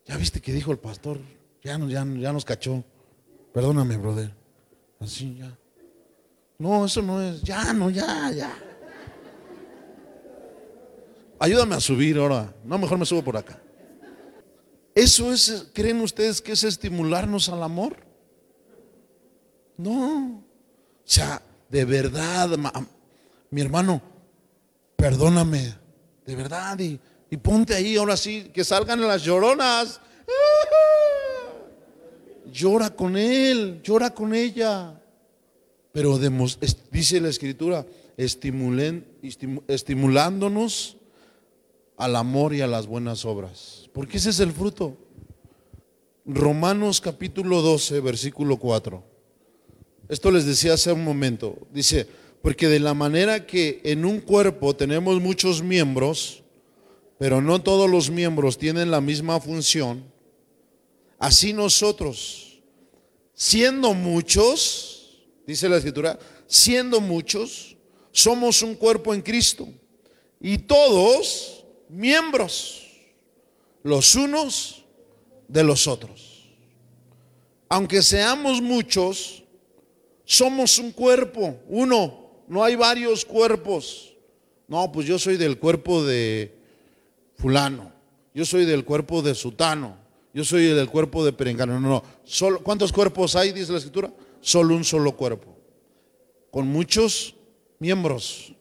[0.05, 1.19] Ya viste que dijo el pastor,
[1.63, 2.83] ya, ya, ya nos cachó.
[3.53, 4.33] Perdóname, brother.
[4.99, 5.57] Así ya.
[6.57, 7.41] No, eso no es.
[7.41, 8.53] Ya, no, ya, ya.
[11.39, 12.53] Ayúdame a subir ahora.
[12.65, 13.59] No, mejor me subo por acá.
[14.93, 17.95] ¿Eso es, creen ustedes que es estimularnos al amor?
[19.77, 20.43] No.
[20.43, 22.49] O sea, de verdad,
[23.49, 24.01] mi hermano,
[24.97, 25.73] perdóname,
[26.25, 30.01] de verdad, y, y ponte ahí, ahora sí, que salgan las lloronas.
[32.51, 35.01] Llora con él, llora con ella.
[35.91, 36.19] Pero
[36.91, 37.85] dice la escritura,
[39.67, 40.97] estimulándonos
[41.97, 43.89] al amor y a las buenas obras.
[43.93, 44.97] Porque ese es el fruto.
[46.25, 49.03] Romanos capítulo 12, versículo 4.
[50.09, 51.57] Esto les decía hace un momento.
[51.73, 52.07] Dice,
[52.41, 56.43] porque de la manera que en un cuerpo tenemos muchos miembros,
[57.17, 60.03] pero no todos los miembros tienen la misma función,
[61.19, 62.61] así nosotros,
[63.33, 67.75] siendo muchos, dice la escritura, siendo muchos,
[68.11, 69.67] somos un cuerpo en Cristo.
[70.41, 72.87] Y todos miembros
[73.83, 74.85] los unos
[75.47, 76.49] de los otros.
[77.67, 79.43] Aunque seamos muchos,
[80.25, 84.13] somos un cuerpo, uno, no hay varios cuerpos.
[84.67, 86.55] No, pues yo soy del cuerpo de
[87.35, 87.91] fulano,
[88.33, 89.97] yo soy del cuerpo de sutano,
[90.33, 91.79] yo soy del cuerpo de perengano.
[91.79, 94.11] No, no, Solo, ¿cuántos cuerpos hay, dice la escritura?
[94.41, 95.55] Solo un solo cuerpo,
[96.51, 97.35] con muchos
[97.79, 98.53] miembros,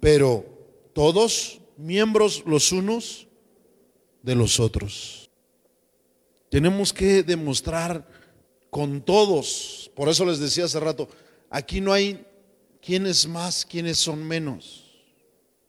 [0.00, 0.44] pero
[0.92, 3.28] todos miembros los unos
[4.22, 5.30] de los otros.
[6.50, 8.06] Tenemos que demostrar
[8.70, 11.08] con todos, por eso les decía hace rato,
[11.50, 12.24] aquí no hay
[12.80, 14.84] quiénes más, quiénes son menos.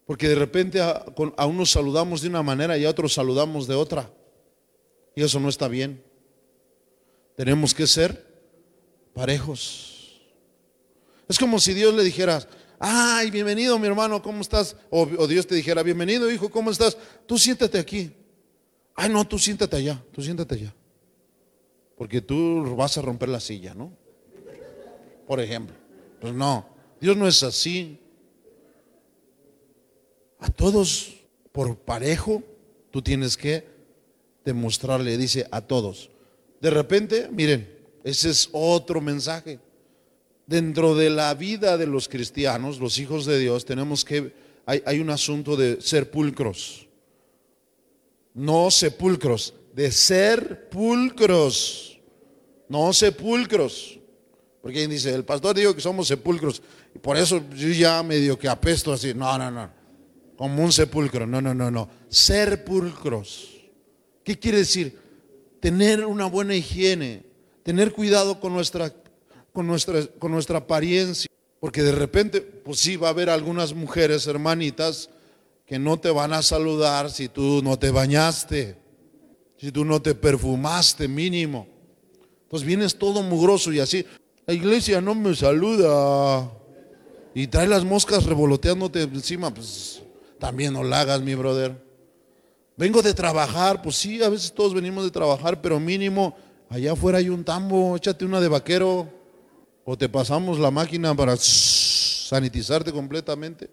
[0.05, 1.05] Porque de repente a,
[1.37, 4.09] a, unos saludamos de una manera y a otros saludamos de otra.
[5.15, 6.03] Y eso no está bien.
[7.35, 8.25] Tenemos que ser
[9.13, 10.21] parejos.
[11.27, 12.45] Es como si Dios le dijera,
[12.79, 14.75] ay, bienvenido mi hermano, ¿cómo estás?
[14.89, 16.97] O, Dios te dijera, bienvenido hijo, ¿cómo estás?
[17.25, 18.11] Tú siéntate aquí.
[18.93, 20.75] Ay, no, tú siéntate allá, tú siéntate allá.
[21.97, 23.91] Porque tú vas a romper la silla, ¿no?
[25.25, 25.75] Por ejemplo.
[26.19, 26.67] Pues no,
[26.99, 27.99] Dios no es así.
[30.39, 31.15] A todos
[31.51, 32.43] por parejo,
[32.91, 33.74] tú tienes que
[34.45, 36.09] demostrarle, dice a todos.
[36.61, 37.67] De repente, miren,
[38.03, 39.59] ese es otro mensaje
[40.47, 44.33] dentro de la vida de los cristianos, los hijos de Dios, tenemos que,
[44.65, 46.87] hay, un asunto de ser pulcros.
[48.33, 51.99] No sepulcros, de ser pulcros.
[52.67, 53.99] No sepulcros.
[54.61, 56.61] Porque quien dice, el pastor dijo que somos sepulcros.
[56.93, 59.13] Y por eso yo ya medio que apesto así.
[59.13, 59.69] No, no, no.
[60.35, 61.27] Como un sepulcro.
[61.27, 61.87] No, no, no, no.
[62.09, 63.54] Ser pulcros.
[64.25, 64.99] ¿Qué quiere decir?
[65.61, 67.23] Tener una buena higiene.
[67.63, 68.93] Tener cuidado con nuestra
[69.55, 71.31] con nuestra, con nuestra apariencia.
[71.59, 75.09] Porque de repente, pues sí, va a haber algunas mujeres, hermanitas,
[75.65, 78.77] que no te van a saludar si tú no te bañaste,
[79.57, 81.67] si tú no te perfumaste mínimo.
[82.43, 84.05] Entonces vienes todo mugroso y así.
[84.45, 86.51] La iglesia no me saluda.
[87.33, 90.03] Y trae las moscas revoloteándote encima, pues
[90.37, 91.84] también no la hagas, mi brother.
[92.77, 96.35] Vengo de trabajar, pues sí, a veces todos venimos de trabajar, pero mínimo,
[96.69, 99.09] allá afuera hay un tambo, échate una de vaquero
[99.85, 103.69] o te pasamos la máquina para sanitizarte completamente.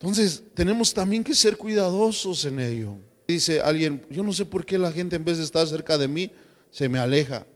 [0.00, 2.96] Entonces, tenemos también que ser cuidadosos en ello.
[3.28, 6.08] Dice alguien, yo no sé por qué la gente en vez de estar cerca de
[6.08, 6.32] mí,
[6.70, 7.46] se me aleja.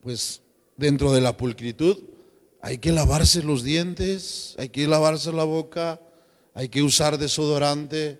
[0.00, 0.40] Pues
[0.76, 1.98] dentro de la pulcritud
[2.62, 6.00] hay que lavarse los dientes, hay que lavarse la boca,
[6.54, 8.18] hay que usar desodorante,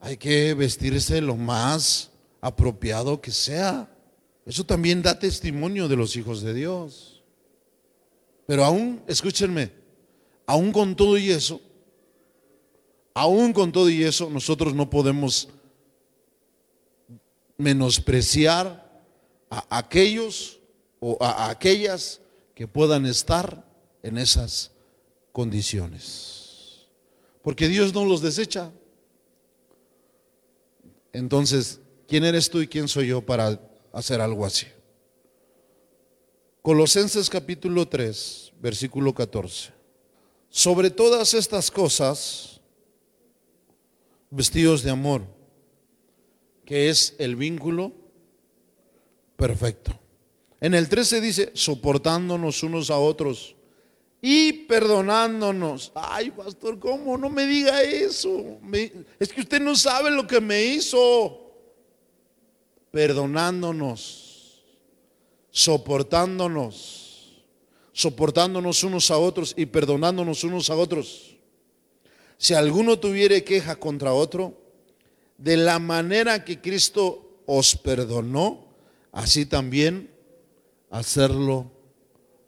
[0.00, 3.88] hay que vestirse lo más apropiado que sea.
[4.46, 7.22] Eso también da testimonio de los hijos de Dios.
[8.46, 9.72] Pero aún, escúchenme,
[10.46, 11.60] aún con todo y eso,
[13.12, 15.48] aún con todo y eso, nosotros no podemos
[17.58, 18.88] menospreciar
[19.50, 20.60] a aquellos
[21.00, 22.20] o a aquellas
[22.54, 23.64] que puedan estar
[24.02, 24.70] en esas
[25.32, 26.86] condiciones.
[27.42, 28.72] Porque Dios no los desecha.
[31.12, 33.60] Entonces, ¿quién eres tú y quién soy yo para
[33.92, 34.66] hacer algo así?
[36.62, 39.72] Colosenses capítulo 3, versículo 14.
[40.50, 42.60] Sobre todas estas cosas,
[44.30, 45.22] vestidos de amor,
[46.64, 47.92] que es el vínculo
[49.36, 49.98] perfecto.
[50.60, 53.56] En el 13 dice, soportándonos unos a otros
[54.20, 55.92] y perdonándonos.
[55.94, 57.16] Ay, pastor, ¿cómo?
[57.16, 58.58] No me diga eso.
[59.18, 61.44] es que usted no sabe lo que me hizo.
[62.90, 64.62] Perdonándonos,
[65.50, 67.44] soportándonos,
[67.92, 71.36] soportándonos unos a otros y perdonándonos unos a otros.
[72.38, 74.56] Si alguno tuviere queja contra otro,
[75.36, 78.68] de la manera que Cristo os perdonó,
[79.12, 80.10] así también
[80.90, 81.70] hacerlo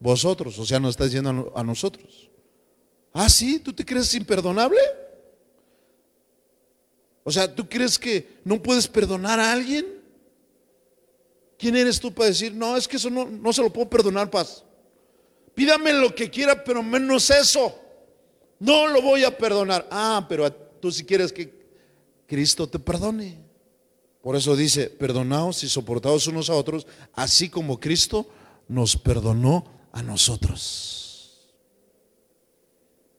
[0.01, 2.31] vosotros, o sea, nos está diciendo a nosotros.
[3.13, 4.81] Ah, sí, ¿tú te crees imperdonable?
[7.23, 9.87] O sea, ¿tú crees que no puedes perdonar a alguien?
[11.59, 14.31] ¿Quién eres tú para decir, no, es que eso no, no se lo puedo perdonar,
[14.31, 14.65] paz?
[15.55, 17.79] Pídame lo que quiera, pero menos eso.
[18.59, 19.87] No lo voy a perdonar.
[19.91, 21.53] Ah, pero tú si quieres que
[22.27, 23.39] Cristo te perdone.
[24.23, 28.27] Por eso dice, perdonaos y soportaos unos a otros, así como Cristo
[28.69, 31.51] nos perdonó a nosotros.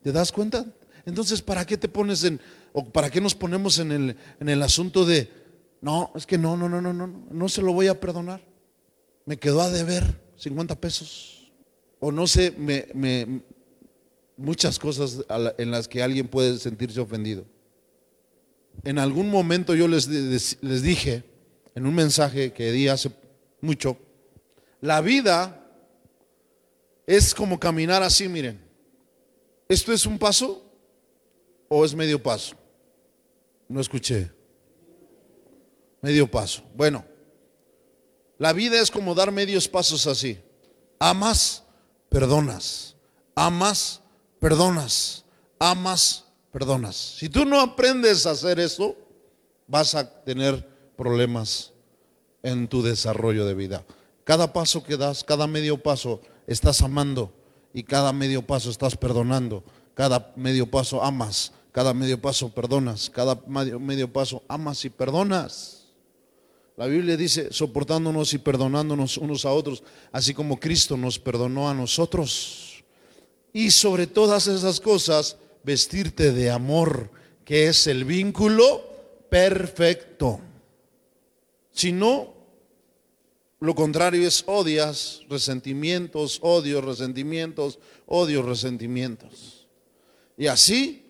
[0.01, 0.65] ¿Te das cuenta?
[1.05, 2.39] Entonces, ¿para qué te pones en,
[2.73, 5.29] o para qué nos ponemos en el, en el asunto de,
[5.81, 8.41] no, es que no, no, no, no, no, no se lo voy a perdonar?
[9.25, 11.51] Me quedó a deber 50 pesos.
[11.99, 13.41] O no sé, me, me,
[14.37, 15.23] muchas cosas
[15.57, 17.45] en las que alguien puede sentirse ofendido.
[18.83, 21.23] En algún momento yo les, les dije,
[21.75, 23.11] en un mensaje que di hace
[23.61, 23.97] mucho,
[24.81, 25.60] la vida
[27.05, 28.61] es como caminar así, miren.
[29.67, 30.63] ¿Esto es un paso
[31.69, 32.55] o es medio paso?
[33.67, 34.31] No escuché.
[36.01, 36.63] Medio paso.
[36.75, 37.05] Bueno,
[38.37, 40.39] la vida es como dar medios pasos así.
[40.99, 41.63] Amas,
[42.09, 42.95] perdonas.
[43.35, 44.01] Amas,
[44.39, 45.23] perdonas.
[45.59, 46.95] Amas, perdonas.
[46.95, 48.97] Si tú no aprendes a hacer eso,
[49.67, 51.71] vas a tener problemas
[52.43, 53.85] en tu desarrollo de vida.
[54.23, 56.21] Cada paso que das, cada medio paso,
[56.51, 57.33] estás amando
[57.73, 63.35] y cada medio paso estás perdonando, cada medio paso amas, cada medio paso perdonas, cada
[63.47, 65.87] medio, paso amas y perdonas.
[66.77, 71.73] La Biblia dice, soportándonos y perdonándonos unos a otros, así como Cristo nos perdonó a
[71.73, 72.83] nosotros.
[73.53, 77.11] Y sobre todas esas cosas, vestirte de amor,
[77.45, 78.83] que es el vínculo
[79.29, 80.39] perfecto.
[81.71, 82.33] Si no,
[83.61, 89.67] lo contrario es odias, resentimientos, odios, resentimientos, odios, resentimientos.
[90.35, 91.05] Y así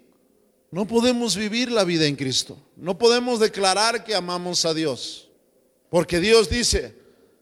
[0.70, 2.58] no podemos vivir la vida en Cristo.
[2.76, 5.30] No podemos declarar que amamos a Dios.
[5.90, 6.94] Porque Dios dice,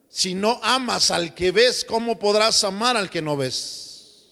[0.09, 4.27] si no amas al que ves, ¿cómo podrás amar al que no ves?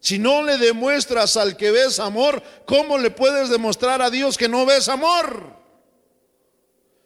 [0.00, 4.48] Si no le demuestras al que ves amor, ¿cómo le puedes demostrar a Dios que
[4.48, 5.61] no ves amor?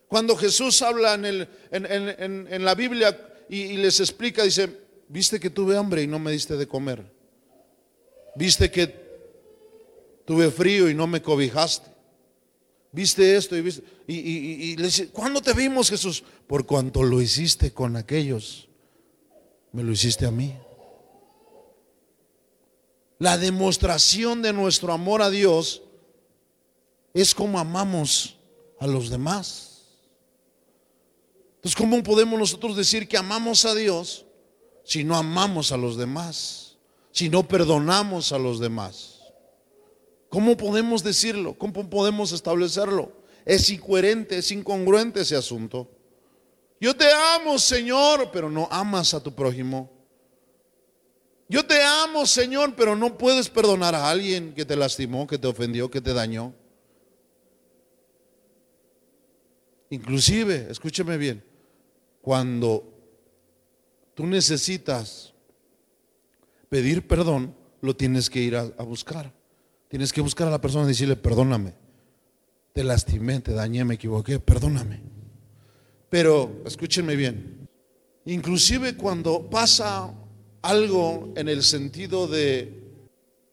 [0.09, 4.71] Cuando Jesús habla en, el, en, la Biblia y, les explica, dice,
[5.09, 7.05] viste que tuve hambre y no me diste de comer.
[8.37, 8.95] Viste que
[10.25, 11.91] tuve frío y no me cobijaste.
[12.93, 13.83] Viste esto y viste.
[14.07, 16.23] Y, y, le dice, ¿cuándo te vimos Jesús?
[16.47, 18.69] Por cuanto lo hiciste con aquellos,
[19.73, 20.55] me lo hiciste a mí.
[23.19, 25.83] La demostración de nuestro amor a Dios
[27.13, 28.37] es como amamos
[28.79, 29.76] a los demás.
[31.67, 34.25] Entonces, ¿cómo podemos nosotros decir que amamos a Dios
[34.85, 36.77] si no amamos a los demás?
[37.11, 39.19] Si no perdonamos a los demás.
[40.29, 41.59] ¿Cómo podemos decirlo?
[41.59, 43.11] ¿Cómo podemos establecerlo?
[43.45, 45.91] Es incoherente, es incongruente ese asunto.
[46.81, 49.91] Yo te amo, Señor, pero no amas a tu prójimo.
[51.49, 55.49] Yo te amo, Señor, pero no puedes perdonar a alguien que te lastimó, que te
[55.49, 56.55] ofendió, que te dañó.
[59.91, 61.43] Inclusive, escúcheme bien,
[62.27, 62.83] cuando
[64.13, 65.33] tú necesitas
[66.69, 69.33] pedir perdón, lo tienes que ir a, buscar.
[69.87, 71.75] Tienes que buscar a la persona y decirle, perdóname,
[72.73, 75.03] te lastimé, te dañé, me equivoqué, perdóname.
[76.11, 77.69] Pero escúchenme bien,
[78.25, 80.13] inclusive cuando pasa
[80.63, 82.89] algo en el sentido de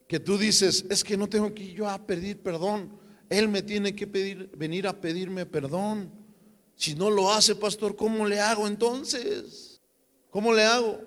[0.07, 2.89] que tú dices, es que no tengo que yo a pedir perdón.
[3.29, 6.22] Él me tiene que pedir, venir a pedirme perdón.
[6.75, 9.81] Si no lo hace, pastor, ¿cómo le hago entonces?
[10.29, 10.99] ¿Cómo le hago?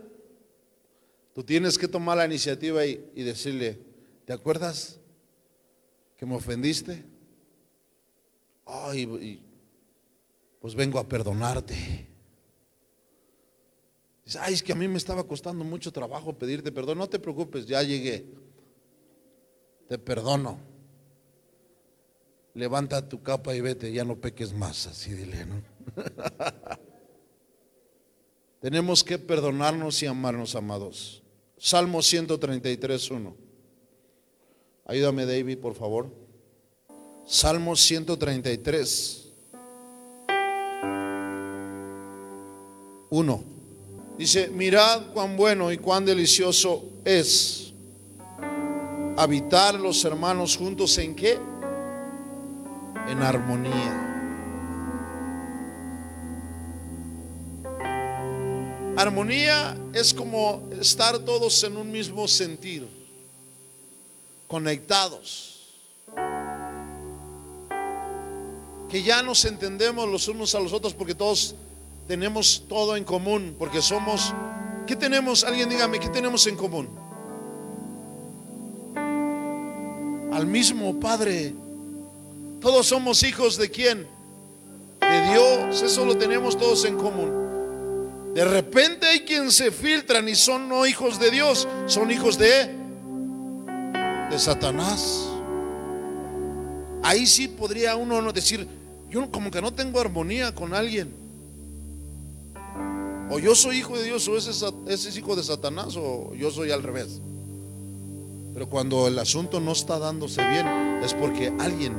[1.35, 3.79] Tú tienes que tomar la iniciativa y, decirle,
[4.25, 4.99] ¿te acuerdas
[6.17, 7.05] que me ofendiste?
[8.65, 9.43] Ay,
[10.61, 12.09] pues vengo a perdonarte.
[14.25, 16.99] Dice, ay, es que a mí me estaba costando mucho trabajo pedirte perdón.
[16.99, 18.27] No te preocupes, ya llegué.
[19.89, 20.59] Te perdono.
[22.57, 25.63] Levanta tu capa y vete, ya no peques más, así dile, ¿no?
[28.63, 31.23] Tenemos que perdonarnos y amarnos, amados.
[31.59, 33.37] Salmo 133, 1.
[34.87, 36.11] Ayúdame, David, por favor.
[37.27, 39.29] Salmo 133.
[43.11, 43.45] 1.
[44.17, 47.75] Dice, mirad cuán bueno y cuán delicioso es
[49.19, 51.39] habitar los hermanos juntos en qué?
[53.09, 54.07] En armonía.
[58.97, 62.89] Armonía es como estar todos en un mismo sentido,
[64.49, 65.75] conectados,
[68.89, 71.55] que ya nos entendemos los unos a los otros porque todos
[72.09, 74.33] tenemos todo en común, porque somos,
[74.87, 75.45] ¿qué tenemos?
[75.45, 76.89] Alguien dígame, ¿qué tenemos en común?
[80.33, 81.66] Al mismo Padre.
[82.61, 84.07] Todos somos hijos de quién?
[85.01, 85.83] De Dios.
[85.83, 88.35] Eso lo tenemos todos en común.
[88.35, 92.87] De repente hay quien se filtran y son no hijos de Dios, son hijos de
[94.31, 95.29] de Satanás.
[97.03, 98.67] Ahí sí podría uno no decir,
[99.09, 101.15] yo como que no tengo armonía con alguien.
[103.31, 106.51] O yo soy hijo de Dios o ese, ese es hijo de Satanás o yo
[106.51, 107.21] soy al revés.
[108.55, 110.67] Pero cuando el asunto no está dándose bien
[111.03, 111.95] es porque alguien,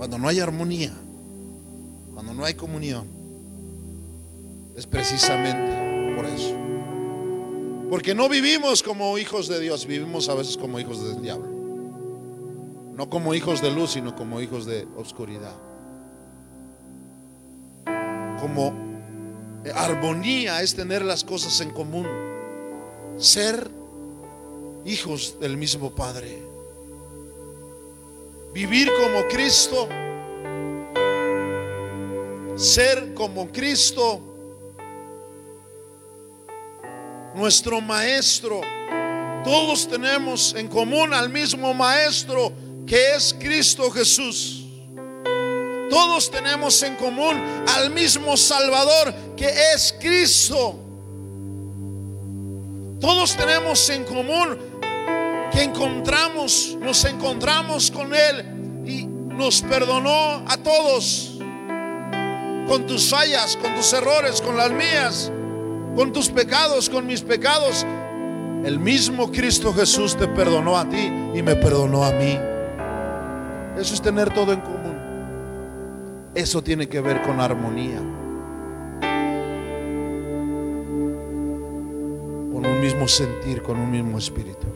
[0.00, 0.94] cuando no hay armonía,
[2.14, 3.06] cuando no hay comunión,
[4.74, 6.56] es precisamente por eso.
[7.90, 11.50] Porque no vivimos como hijos de Dios, vivimos a veces como hijos del diablo.
[12.96, 15.54] No como hijos de luz, sino como hijos de oscuridad.
[18.40, 18.72] Como
[19.74, 22.06] Armonía es tener las cosas en común.
[23.18, 23.70] Ser
[24.86, 26.49] hijos del mismo Padre.
[28.52, 29.88] Vivir como Cristo.
[32.56, 34.20] Ser como Cristo.
[37.34, 38.60] Nuestro Maestro.
[39.44, 42.52] Todos tenemos en común al mismo Maestro
[42.86, 44.64] que es Cristo Jesús.
[45.88, 50.78] Todos tenemos en común al mismo Salvador que es Cristo.
[53.00, 54.58] Todos tenemos en común
[55.50, 61.38] que encontramos, nos encontramos con Él y nos perdonó a todos.
[62.68, 65.32] Con tus fallas, con tus errores, con las mías,
[65.96, 67.84] con tus pecados, con mis pecados.
[68.64, 72.38] El mismo Cristo Jesús te perdonó a ti y me perdonó a mí.
[73.76, 74.80] Eso es tener todo en común.
[76.34, 77.98] Eso tiene que ver con armonía.
[82.52, 84.68] Con un mismo sentir, con un mismo espíritu.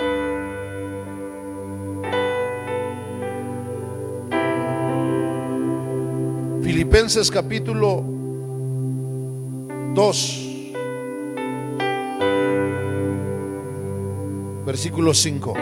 [6.75, 8.03] Filipenses capítulo
[9.95, 10.73] 2,
[14.67, 15.55] versículo 5.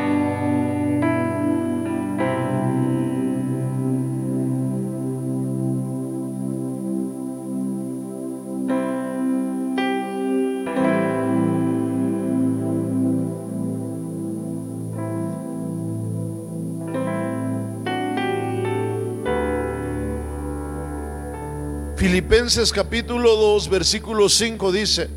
[22.03, 25.09] Filipenses capítulo 2, versículo 5 dice,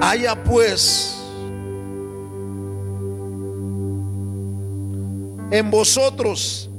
[0.00, 1.20] haya pues
[5.50, 6.70] en vosotros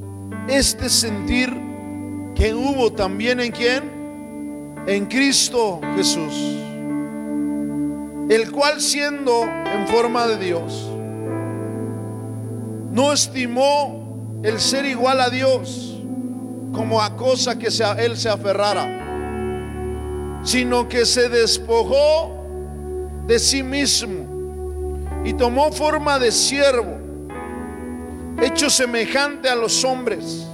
[0.48, 1.50] este sentir
[2.36, 3.84] que hubo también en quién?
[4.88, 6.34] En Cristo Jesús,
[8.30, 10.90] el cual siendo en forma de Dios,
[12.94, 15.95] no estimó el ser igual a Dios
[17.02, 22.36] a cosa que sea, él se aferrara, sino que se despojó
[23.28, 26.98] de sí mismo y tomó forma de siervo,
[28.42, 30.46] hecho semejante a los hombres.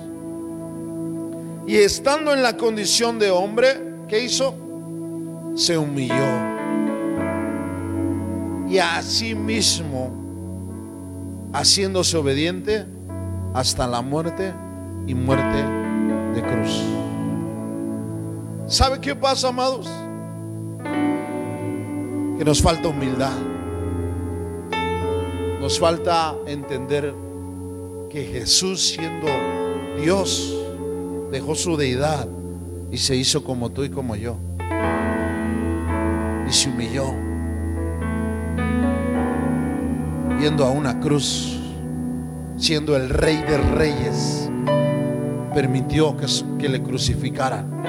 [1.68, 4.56] Y estando en la condición de hombre, ¿qué hizo?
[5.56, 6.26] Se humilló
[8.70, 10.10] y así mismo
[11.54, 12.86] haciéndose obediente
[13.54, 14.54] hasta la muerte
[15.08, 15.81] y muerte
[16.34, 16.84] de cruz.
[18.68, 19.88] ¿Sabe qué pasa, amados?
[22.38, 23.34] Que nos falta humildad.
[25.60, 27.14] Nos falta entender
[28.10, 29.28] que Jesús siendo
[30.02, 30.58] Dios
[31.32, 32.28] dejó su deidad
[32.92, 34.38] y se hizo como tú y como yo.
[36.48, 37.14] Y se humilló.
[40.40, 41.60] Yendo a una cruz,
[42.58, 44.41] siendo el rey de reyes,
[45.54, 46.26] permitió que,
[46.60, 47.82] que le crucificaran.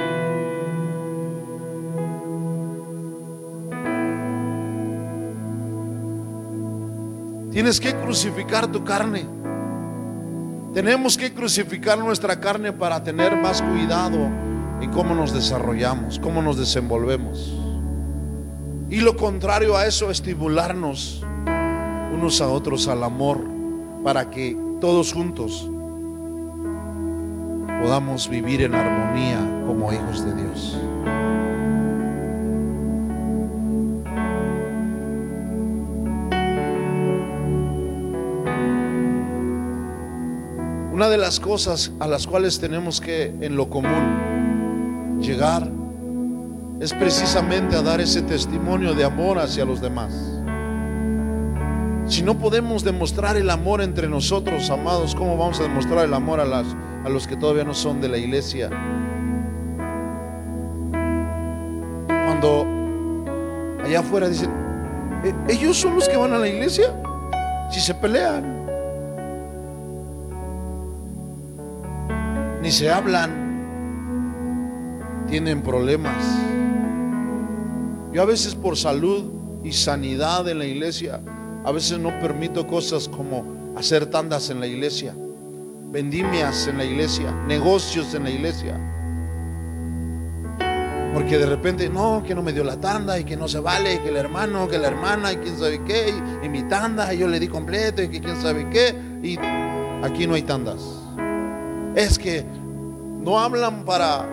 [7.53, 9.27] Tienes que crucificar tu carne.
[10.73, 14.19] Tenemos que crucificar nuestra carne para tener más cuidado
[14.81, 17.53] en cómo nos desarrollamos, cómo nos desenvolvemos.
[18.89, 21.23] Y lo contrario a eso, estimularnos
[22.15, 23.43] unos a otros al amor
[24.03, 25.69] para que todos juntos
[27.83, 30.79] podamos vivir en armonía como hijos de Dios.
[40.93, 45.69] Una de las cosas a las cuales tenemos que en lo común llegar
[46.79, 50.13] es precisamente a dar ese testimonio de amor hacia los demás.
[52.07, 56.39] Si no podemos demostrar el amor entre nosotros, amados, ¿cómo vamos a demostrar el amor
[56.39, 56.67] a, las,
[57.05, 58.71] a los que todavía no son de la iglesia?
[62.07, 62.67] Cuando
[63.85, 64.51] allá afuera dicen,
[65.25, 66.95] ¿E-, ¿ellos son los que van a la iglesia?
[67.71, 68.63] Si se pelean.
[72.63, 73.31] ni se hablan,
[75.29, 76.25] tienen problemas.
[78.13, 79.25] Yo a veces por salud
[79.65, 81.21] y sanidad en la iglesia,
[81.65, 85.13] a veces no permito cosas como hacer tandas en la iglesia,
[85.93, 88.81] vendimias en la iglesia, negocios en la iglesia.
[91.13, 94.01] Porque de repente, no, que no me dio la tanda y que no se vale,
[94.01, 97.29] que el hermano, que la hermana y quién sabe qué, y, mi tanda, y yo
[97.29, 99.39] le di completo y que quién sabe qué, y
[100.03, 100.81] aquí no hay tandas.
[101.95, 104.27] Es que no hablan para...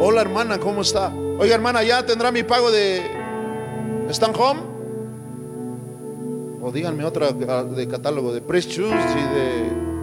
[0.00, 1.12] Hola hermana, ¿cómo está?
[1.38, 3.00] Oiga hermana, ¿ya tendrá mi pago de...
[4.10, 4.60] ¿Están home?
[6.60, 9.97] O díganme otra de catálogo de Precious y de...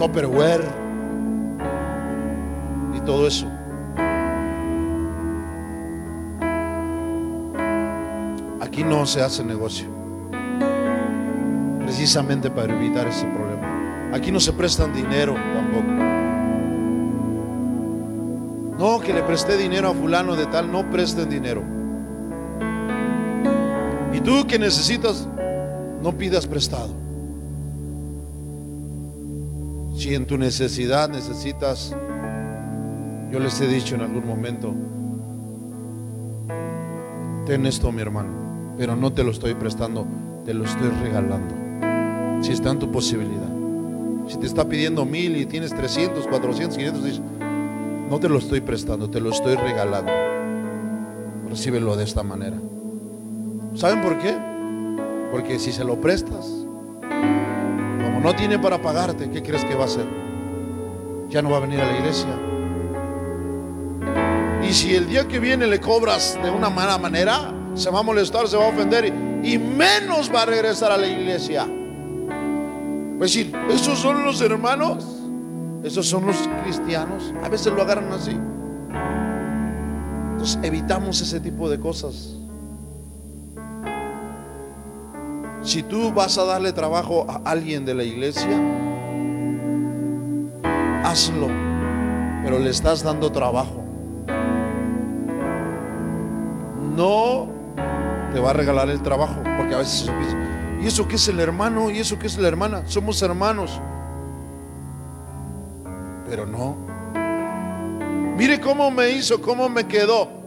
[0.00, 0.64] Tupperware
[2.96, 3.46] y todo eso.
[8.62, 9.88] Aquí no se hace negocio.
[11.80, 14.14] Precisamente para evitar ese problema.
[14.14, 15.92] Aquí no se prestan dinero tampoco.
[18.78, 21.62] No, que le presté dinero a fulano de tal, no presten dinero.
[24.14, 25.28] Y tú que necesitas,
[26.02, 26.99] no pidas prestado.
[30.00, 31.94] Si en tu necesidad necesitas,
[33.30, 34.74] yo les he dicho en algún momento,
[37.44, 40.06] ten esto mi hermano, pero no te lo estoy prestando,
[40.46, 41.54] te lo estoy regalando.
[42.42, 43.50] Si está en tu posibilidad.
[44.26, 47.20] Si te está pidiendo mil y tienes 300, 400, 500,
[48.08, 50.12] no te lo estoy prestando, te lo estoy regalando.
[51.50, 52.56] Recíbelo de esta manera.
[53.74, 54.34] ¿Saben por qué?
[55.30, 56.59] Porque si se lo prestas,
[58.20, 60.06] no tiene para pagarte, ¿qué crees que va a hacer?
[61.28, 62.28] Ya no va a venir a la iglesia.
[64.68, 68.02] Y si el día que viene le cobras de una mala manera, se va a
[68.02, 69.06] molestar, se va a ofender
[69.42, 71.66] y menos va a regresar a la iglesia.
[73.14, 75.04] Es decir, esos son los hermanos,
[75.82, 77.32] esos son los cristianos.
[77.42, 78.36] A veces lo agarran así.
[80.32, 82.34] Entonces evitamos ese tipo de cosas.
[85.62, 88.58] Si tú vas a darle trabajo a alguien de la iglesia,
[91.04, 91.48] hazlo,
[92.42, 93.84] pero le estás dando trabajo.
[96.96, 97.48] No
[98.32, 100.10] te va a regalar el trabajo, porque a veces
[100.80, 101.90] ¿Y eso qué es el hermano?
[101.90, 102.82] ¿Y eso qué es la hermana?
[102.86, 103.78] Somos hermanos.
[106.28, 106.74] Pero no.
[108.36, 110.39] Mire cómo me hizo, cómo me quedó.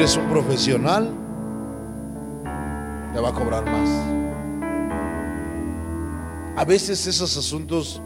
[0.00, 1.10] Eres un profesional,
[3.12, 3.90] te va a cobrar más.
[6.56, 8.00] A veces esos asuntos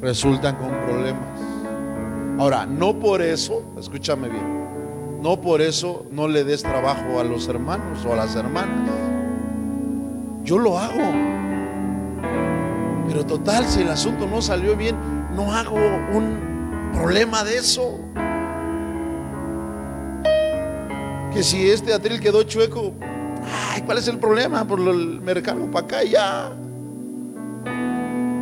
[0.00, 1.38] resultan con problemas.
[2.38, 7.46] Ahora, no por eso, escúchame bien, no por eso no le des trabajo a los
[7.46, 8.88] hermanos o a las hermanas.
[10.44, 11.12] Yo lo hago.
[13.06, 14.96] Pero total, si el asunto no salió bien,
[15.36, 18.00] no hago un problema de eso.
[21.34, 22.92] Que si este atril quedó chueco,
[23.72, 24.64] ay, ¿cuál es el problema?
[24.64, 26.52] Por el mercado para acá y ya.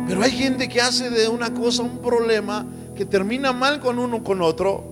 [0.07, 4.23] Pero hay gente que hace de una cosa un problema que termina mal con uno
[4.23, 4.83] con otro.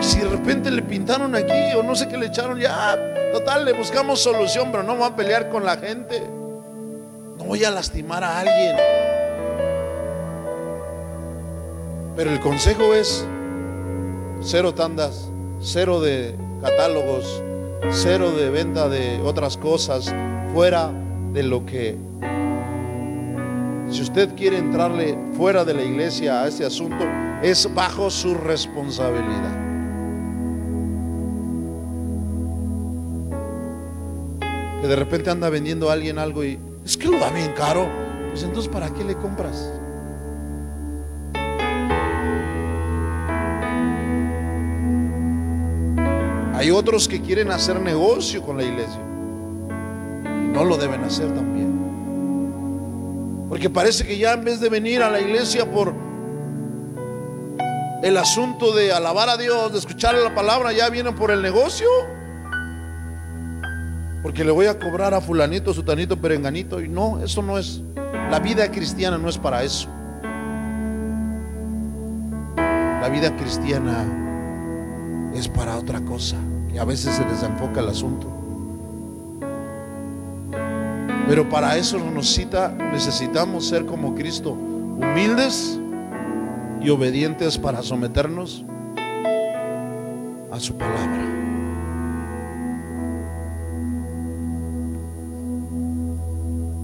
[0.00, 2.98] Si de repente le pintaron aquí o no sé qué le echaron, ya,
[3.32, 6.20] total, le buscamos solución, pero no va a pelear con la gente.
[7.38, 8.76] No voy a lastimar a alguien.
[12.16, 13.26] Pero el consejo es
[14.40, 15.28] cero tandas,
[15.60, 17.42] cero de catálogos,
[17.90, 20.14] cero de venta de otras cosas,
[20.54, 20.90] fuera
[21.34, 21.98] de lo que...
[23.90, 27.04] Si usted quiere entrarle fuera de la iglesia a este asunto,
[27.42, 29.54] es bajo su responsabilidad.
[34.80, 37.86] Que de repente anda vendiendo a alguien algo y es que lo da bien caro.
[38.30, 39.70] Pues entonces, ¿para qué le compras?
[46.56, 48.98] Hay otros que quieren hacer negocio con la iglesia.
[50.24, 51.76] Y no lo deben hacer también.
[53.50, 55.92] Porque parece que ya en vez de venir a la iglesia por
[58.02, 61.88] el asunto de alabar a Dios, de escuchar la palabra, ya vienen por el negocio.
[64.22, 66.80] Porque le voy a cobrar a fulanito, sutanito, perenganito.
[66.80, 67.82] Y no, eso no es.
[68.30, 69.90] La vida cristiana no es para eso.
[72.56, 74.25] La vida cristiana
[75.36, 76.36] es para otra cosa.
[76.72, 78.26] Y a veces se desenfoca el asunto.
[81.28, 85.78] Pero para eso necesita, necesitamos ser como Cristo, humildes
[86.80, 88.64] y obedientes para someternos
[90.52, 91.24] a su palabra.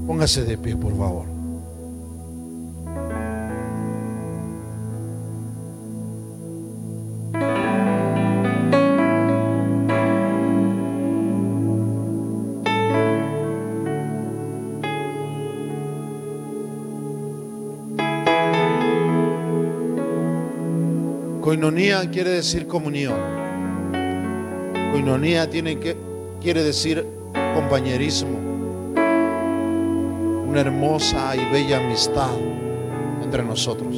[0.06, 1.41] Póngase de pie, por favor.
[21.52, 23.20] Coinonía quiere decir comunión.
[24.90, 25.94] Coinonía tiene que,
[26.40, 27.06] quiere decir
[27.54, 28.38] compañerismo.
[30.48, 32.30] Una hermosa y bella amistad
[33.22, 33.94] entre nosotros.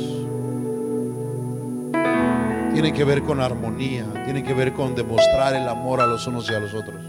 [2.72, 6.50] Tiene que ver con armonía, tiene que ver con demostrar el amor a los unos
[6.50, 7.07] y a los otros.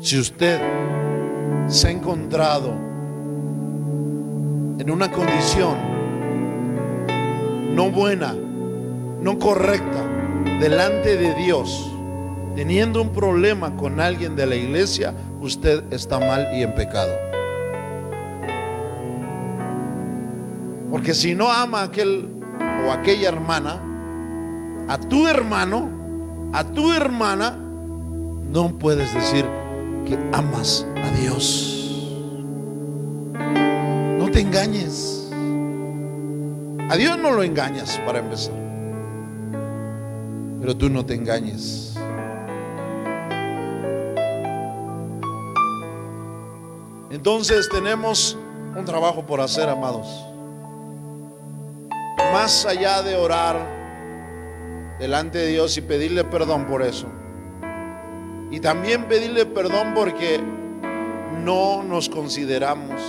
[0.00, 0.60] Si usted
[1.68, 2.72] se ha encontrado
[4.80, 5.95] en una condición
[7.76, 8.34] no buena,
[9.20, 10.02] no correcta,
[10.60, 11.92] delante de Dios,
[12.54, 15.12] teniendo un problema con alguien de la iglesia,
[15.42, 17.12] usted está mal y en pecado.
[20.90, 22.26] Porque si no ama a aquel
[22.88, 23.78] o aquella hermana,
[24.88, 25.90] a tu hermano,
[26.54, 27.58] a tu hermana,
[28.50, 29.44] no puedes decir
[30.06, 32.08] que amas a Dios.
[34.18, 35.15] No te engañes.
[36.88, 38.54] A Dios no lo engañas para empezar.
[40.60, 41.96] Pero tú no te engañes.
[47.10, 48.38] Entonces tenemos
[48.76, 50.06] un trabajo por hacer, amados.
[52.32, 53.56] Más allá de orar
[55.00, 57.08] delante de Dios y pedirle perdón por eso.
[58.52, 60.40] Y también pedirle perdón porque
[61.42, 63.00] no nos consideramos.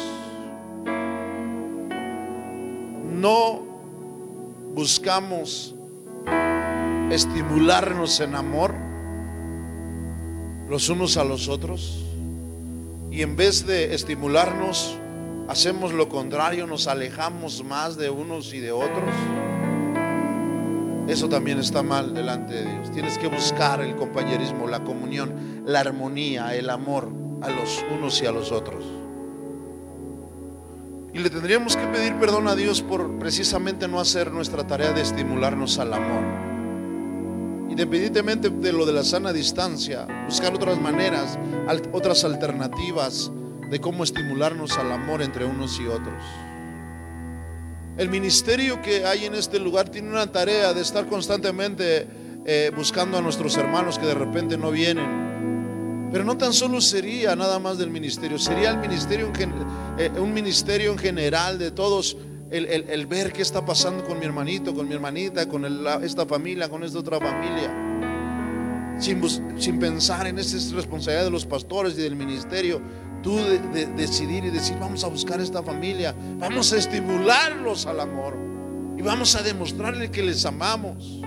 [3.13, 3.66] No
[4.77, 5.73] buscamos
[7.09, 8.75] estimularnos en amor
[10.69, 12.05] los unos a los otros
[13.09, 14.95] y en vez de estimularnos
[15.49, 19.09] hacemos lo contrario, nos alejamos más de unos y de otros.
[21.07, 22.91] Eso también está mal delante de Dios.
[22.91, 27.09] Tienes que buscar el compañerismo, la comunión, la armonía, el amor
[27.41, 28.96] a los unos y a los otros.
[31.13, 35.01] Y le tendríamos que pedir perdón a Dios por precisamente no hacer nuestra tarea de
[35.01, 36.23] estimularnos al amor.
[37.69, 41.37] Independientemente de lo de la sana distancia, buscar otras maneras,
[41.91, 43.31] otras alternativas
[43.69, 46.23] de cómo estimularnos al amor entre unos y otros.
[47.97, 52.07] El ministerio que hay en este lugar tiene una tarea de estar constantemente
[52.45, 55.26] eh, buscando a nuestros hermanos que de repente no vienen
[56.11, 59.31] pero no tan solo sería nada más del ministerio, sería el ministerio
[59.97, 62.17] eh, un ministerio en general de todos,
[62.49, 65.65] el, ver qué está pasando con mi hermanito, con mi hermanita, con
[66.03, 67.73] esta familia, con esta otra familia.
[68.99, 72.81] sin, pensar en esa responsabilidad de los pastores y del ministerio,
[73.21, 78.37] tú de, decidir y decir, vamos a buscar esta familia, vamos a estimularlos al amor
[78.97, 81.21] y vamos a demostrarle que les amamos.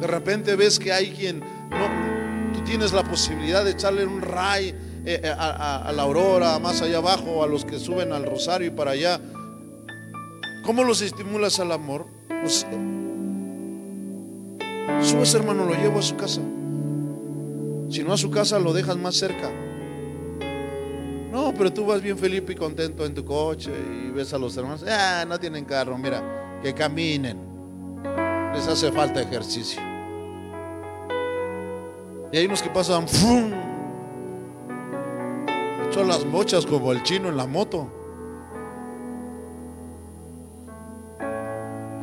[0.00, 4.74] De repente ves que hay quien, no, tú tienes la posibilidad de echarle un ray
[5.04, 8.70] eh, eh, a, la aurora, más allá abajo, a los que suben al rosario y
[8.70, 9.20] para allá.
[10.64, 12.06] ¿Cómo los estimulas al amor?
[12.28, 12.66] Pues,
[15.02, 16.42] Subes, hermano, lo llevo a su casa.
[17.90, 19.50] Si no a su casa, lo dejas más cerca.
[21.32, 24.56] No, pero tú vas bien Felipe y contento en tu coche y ves a los
[24.56, 24.84] hermanos.
[24.86, 27.38] Ah, no tienen carro, mira, que caminen.
[28.52, 29.89] Les hace falta ejercicio.
[32.32, 33.52] Y hay unos que pasan, ¡fum!
[35.88, 37.88] Echó las mochas como el chino en la moto.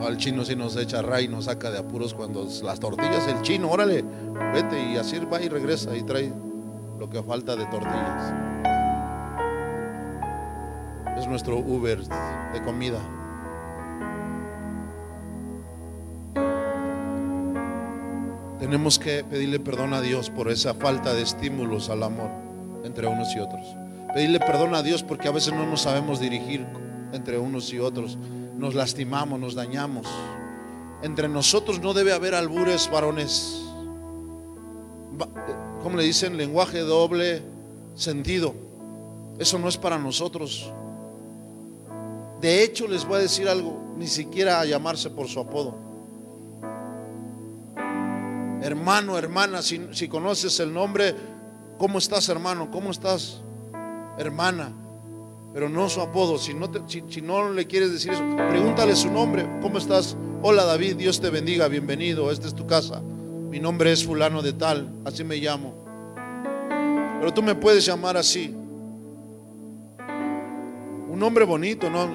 [0.02, 3.70] Al chino si nos echa ray nos saca de apuros cuando las tortillas, el chino,
[3.70, 4.04] órale,
[4.54, 6.32] vete y así va y regresa y trae
[7.00, 8.34] lo que falta de tortillas.
[11.18, 13.00] Es nuestro Uber de comida.
[18.60, 22.30] Tenemos que pedirle perdón a Dios por esa falta de estímulos al amor
[22.84, 23.66] entre unos y otros.
[24.14, 26.66] Pedirle perdón a Dios porque a veces no nos sabemos dirigir
[27.14, 28.18] entre unos y otros
[28.58, 30.08] nos lastimamos, nos dañamos.
[31.04, 33.62] Entre nosotros no debe haber albures varones.
[35.84, 36.38] ¿Cómo le dicen?
[36.38, 37.44] Lenguaje doble
[37.96, 38.56] sentido.
[39.38, 40.72] Eso no es para nosotros.
[42.42, 45.87] De hecho, les voy a decir algo, ni siquiera a llamarse por su apodo.
[48.62, 51.16] Hermano, hermana, si, conoces el nombre,
[51.78, 52.70] ¿cómo estás hermano?
[52.72, 53.42] ¿Cómo estás
[54.18, 54.72] hermana?
[55.58, 56.38] pero no su apodo.
[56.38, 59.50] Si no, si, no le quieres decir eso, pregúntale su nombre.
[59.60, 60.16] ¿Cómo estás?
[60.44, 63.02] Hola David, Dios te bendiga, bienvenido, esta es tu casa.
[63.02, 65.74] Mi nombre es fulano de tal, así me llamo.
[67.20, 68.54] Pero tú me puedes llamar así.
[71.10, 72.08] Un nombre bonito, no.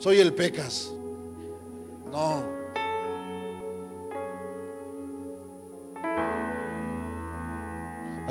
[0.00, 0.90] Soy el Pecas.
[2.10, 2.61] No.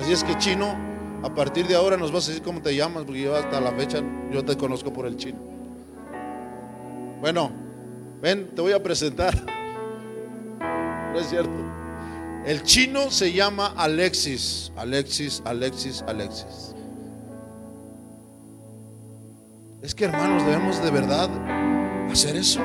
[0.02, 0.76] Así es que chino,
[1.22, 3.72] a partir de ahora nos vas a decir cómo te llamas, porque yo hasta la
[3.72, 5.38] fecha yo te conozco por el chino.
[7.20, 7.52] Bueno,
[8.20, 9.32] ven, te voy a presentar.
[11.14, 11.54] No es cierto.
[12.48, 16.74] El chino se llama Alexis, Alexis, Alexis, Alexis.
[19.84, 21.30] Es que hermanos, debemos de verdad
[22.12, 22.60] hacer eso.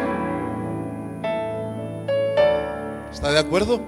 [3.12, 3.82] ¿Está de acuerdo?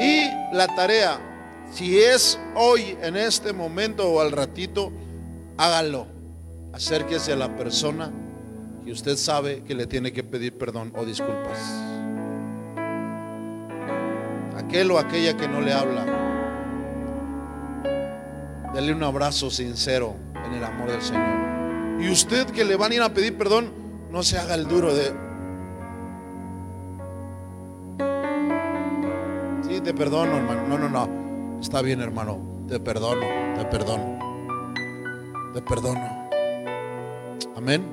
[0.00, 1.32] Y la tarea
[1.74, 4.92] si es hoy, en este momento o al ratito,
[5.56, 6.06] hágalo.
[6.72, 8.12] Acérquese a la persona
[8.84, 11.58] que usted sabe que le tiene que pedir perdón o disculpas.
[14.56, 16.06] Aquel o aquella que no le habla.
[18.72, 20.14] Dele un abrazo sincero
[20.46, 22.00] en el amor del Señor.
[22.00, 23.72] Y usted que le van a ir a pedir perdón,
[24.12, 25.12] no se haga el duro de...
[29.68, 30.68] Sí, te perdono, hermano.
[30.68, 31.23] No, no, no.
[31.60, 32.38] Está bien, hermano.
[32.68, 33.26] Te perdono,
[33.56, 34.18] te perdono.
[35.52, 36.28] Te perdono.
[37.56, 37.84] Amén.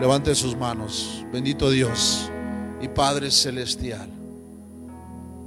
[0.00, 1.24] Levante sus manos.
[1.32, 2.30] Bendito Dios
[2.80, 4.08] y Padre Celestial.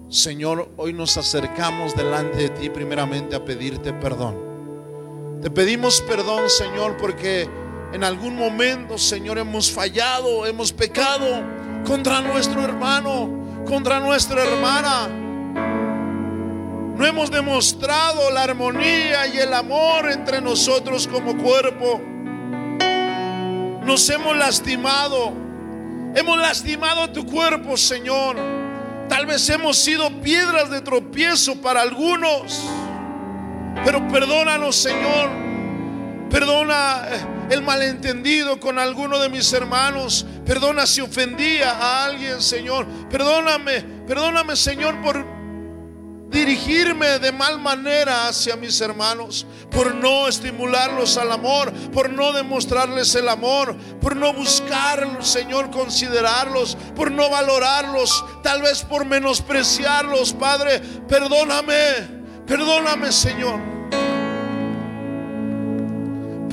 [0.10, 4.38] Señor, hoy nos acercamos delante de ti primeramente a pedirte perdón.
[5.42, 7.48] Te pedimos perdón, Señor, porque
[7.94, 11.44] en algún momento, Señor, hemos fallado, hemos pecado
[11.86, 15.27] contra nuestro hermano, contra nuestra hermana.
[16.98, 22.02] No hemos demostrado la armonía y el amor entre nosotros como cuerpo.
[23.86, 25.32] Nos hemos lastimado.
[26.16, 28.36] Hemos lastimado tu cuerpo, Señor.
[29.08, 32.64] Tal vez hemos sido piedras de tropiezo para algunos.
[33.86, 35.30] Pero perdónanos, Señor.
[36.32, 40.26] Perdona eh, el malentendido con alguno de mis hermanos.
[40.44, 42.88] Perdona si ofendía a alguien, Señor.
[43.08, 45.37] Perdóname, perdóname, Señor, por
[46.30, 53.14] dirigirme de mal manera hacia mis hermanos, por no estimularlos al amor, por no demostrarles
[53.16, 60.80] el amor, por no buscar, Señor, considerarlos, por no valorarlos, tal vez por menospreciarlos, Padre,
[61.08, 63.77] perdóname, perdóname, Señor.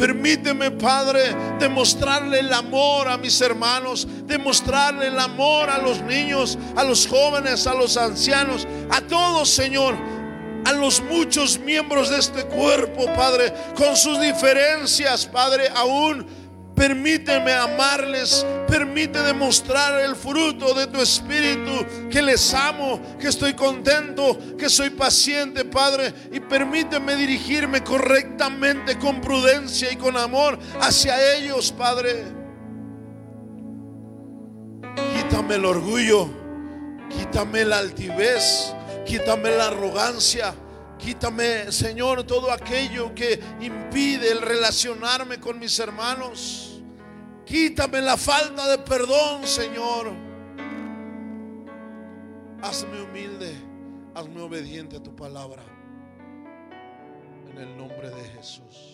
[0.05, 6.85] Permíteme, Padre, demostrarle el amor a mis hermanos, demostrarle el amor a los niños, a
[6.85, 9.97] los jóvenes, a los ancianos, a todos, Señor,
[10.67, 16.27] a los muchos miembros de este cuerpo, Padre, con sus diferencias, Padre, aún
[16.75, 24.37] Permíteme amarles, permite demostrar el fruto de tu espíritu, que les amo, que estoy contento,
[24.59, 31.71] que soy paciente, Padre, y permíteme dirigirme correctamente, con prudencia y con amor hacia ellos,
[31.71, 32.25] Padre.
[35.17, 36.29] Quítame el orgullo,
[37.09, 38.75] quítame la altivez,
[39.07, 40.55] quítame la arrogancia.
[41.05, 46.83] Quítame, Señor, todo aquello que impide el relacionarme con mis hermanos.
[47.45, 50.15] Quítame la falta de perdón, Señor.
[52.63, 53.55] Hazme humilde,
[54.15, 55.63] hazme obediente a tu palabra.
[57.51, 58.94] En el nombre de Jesús.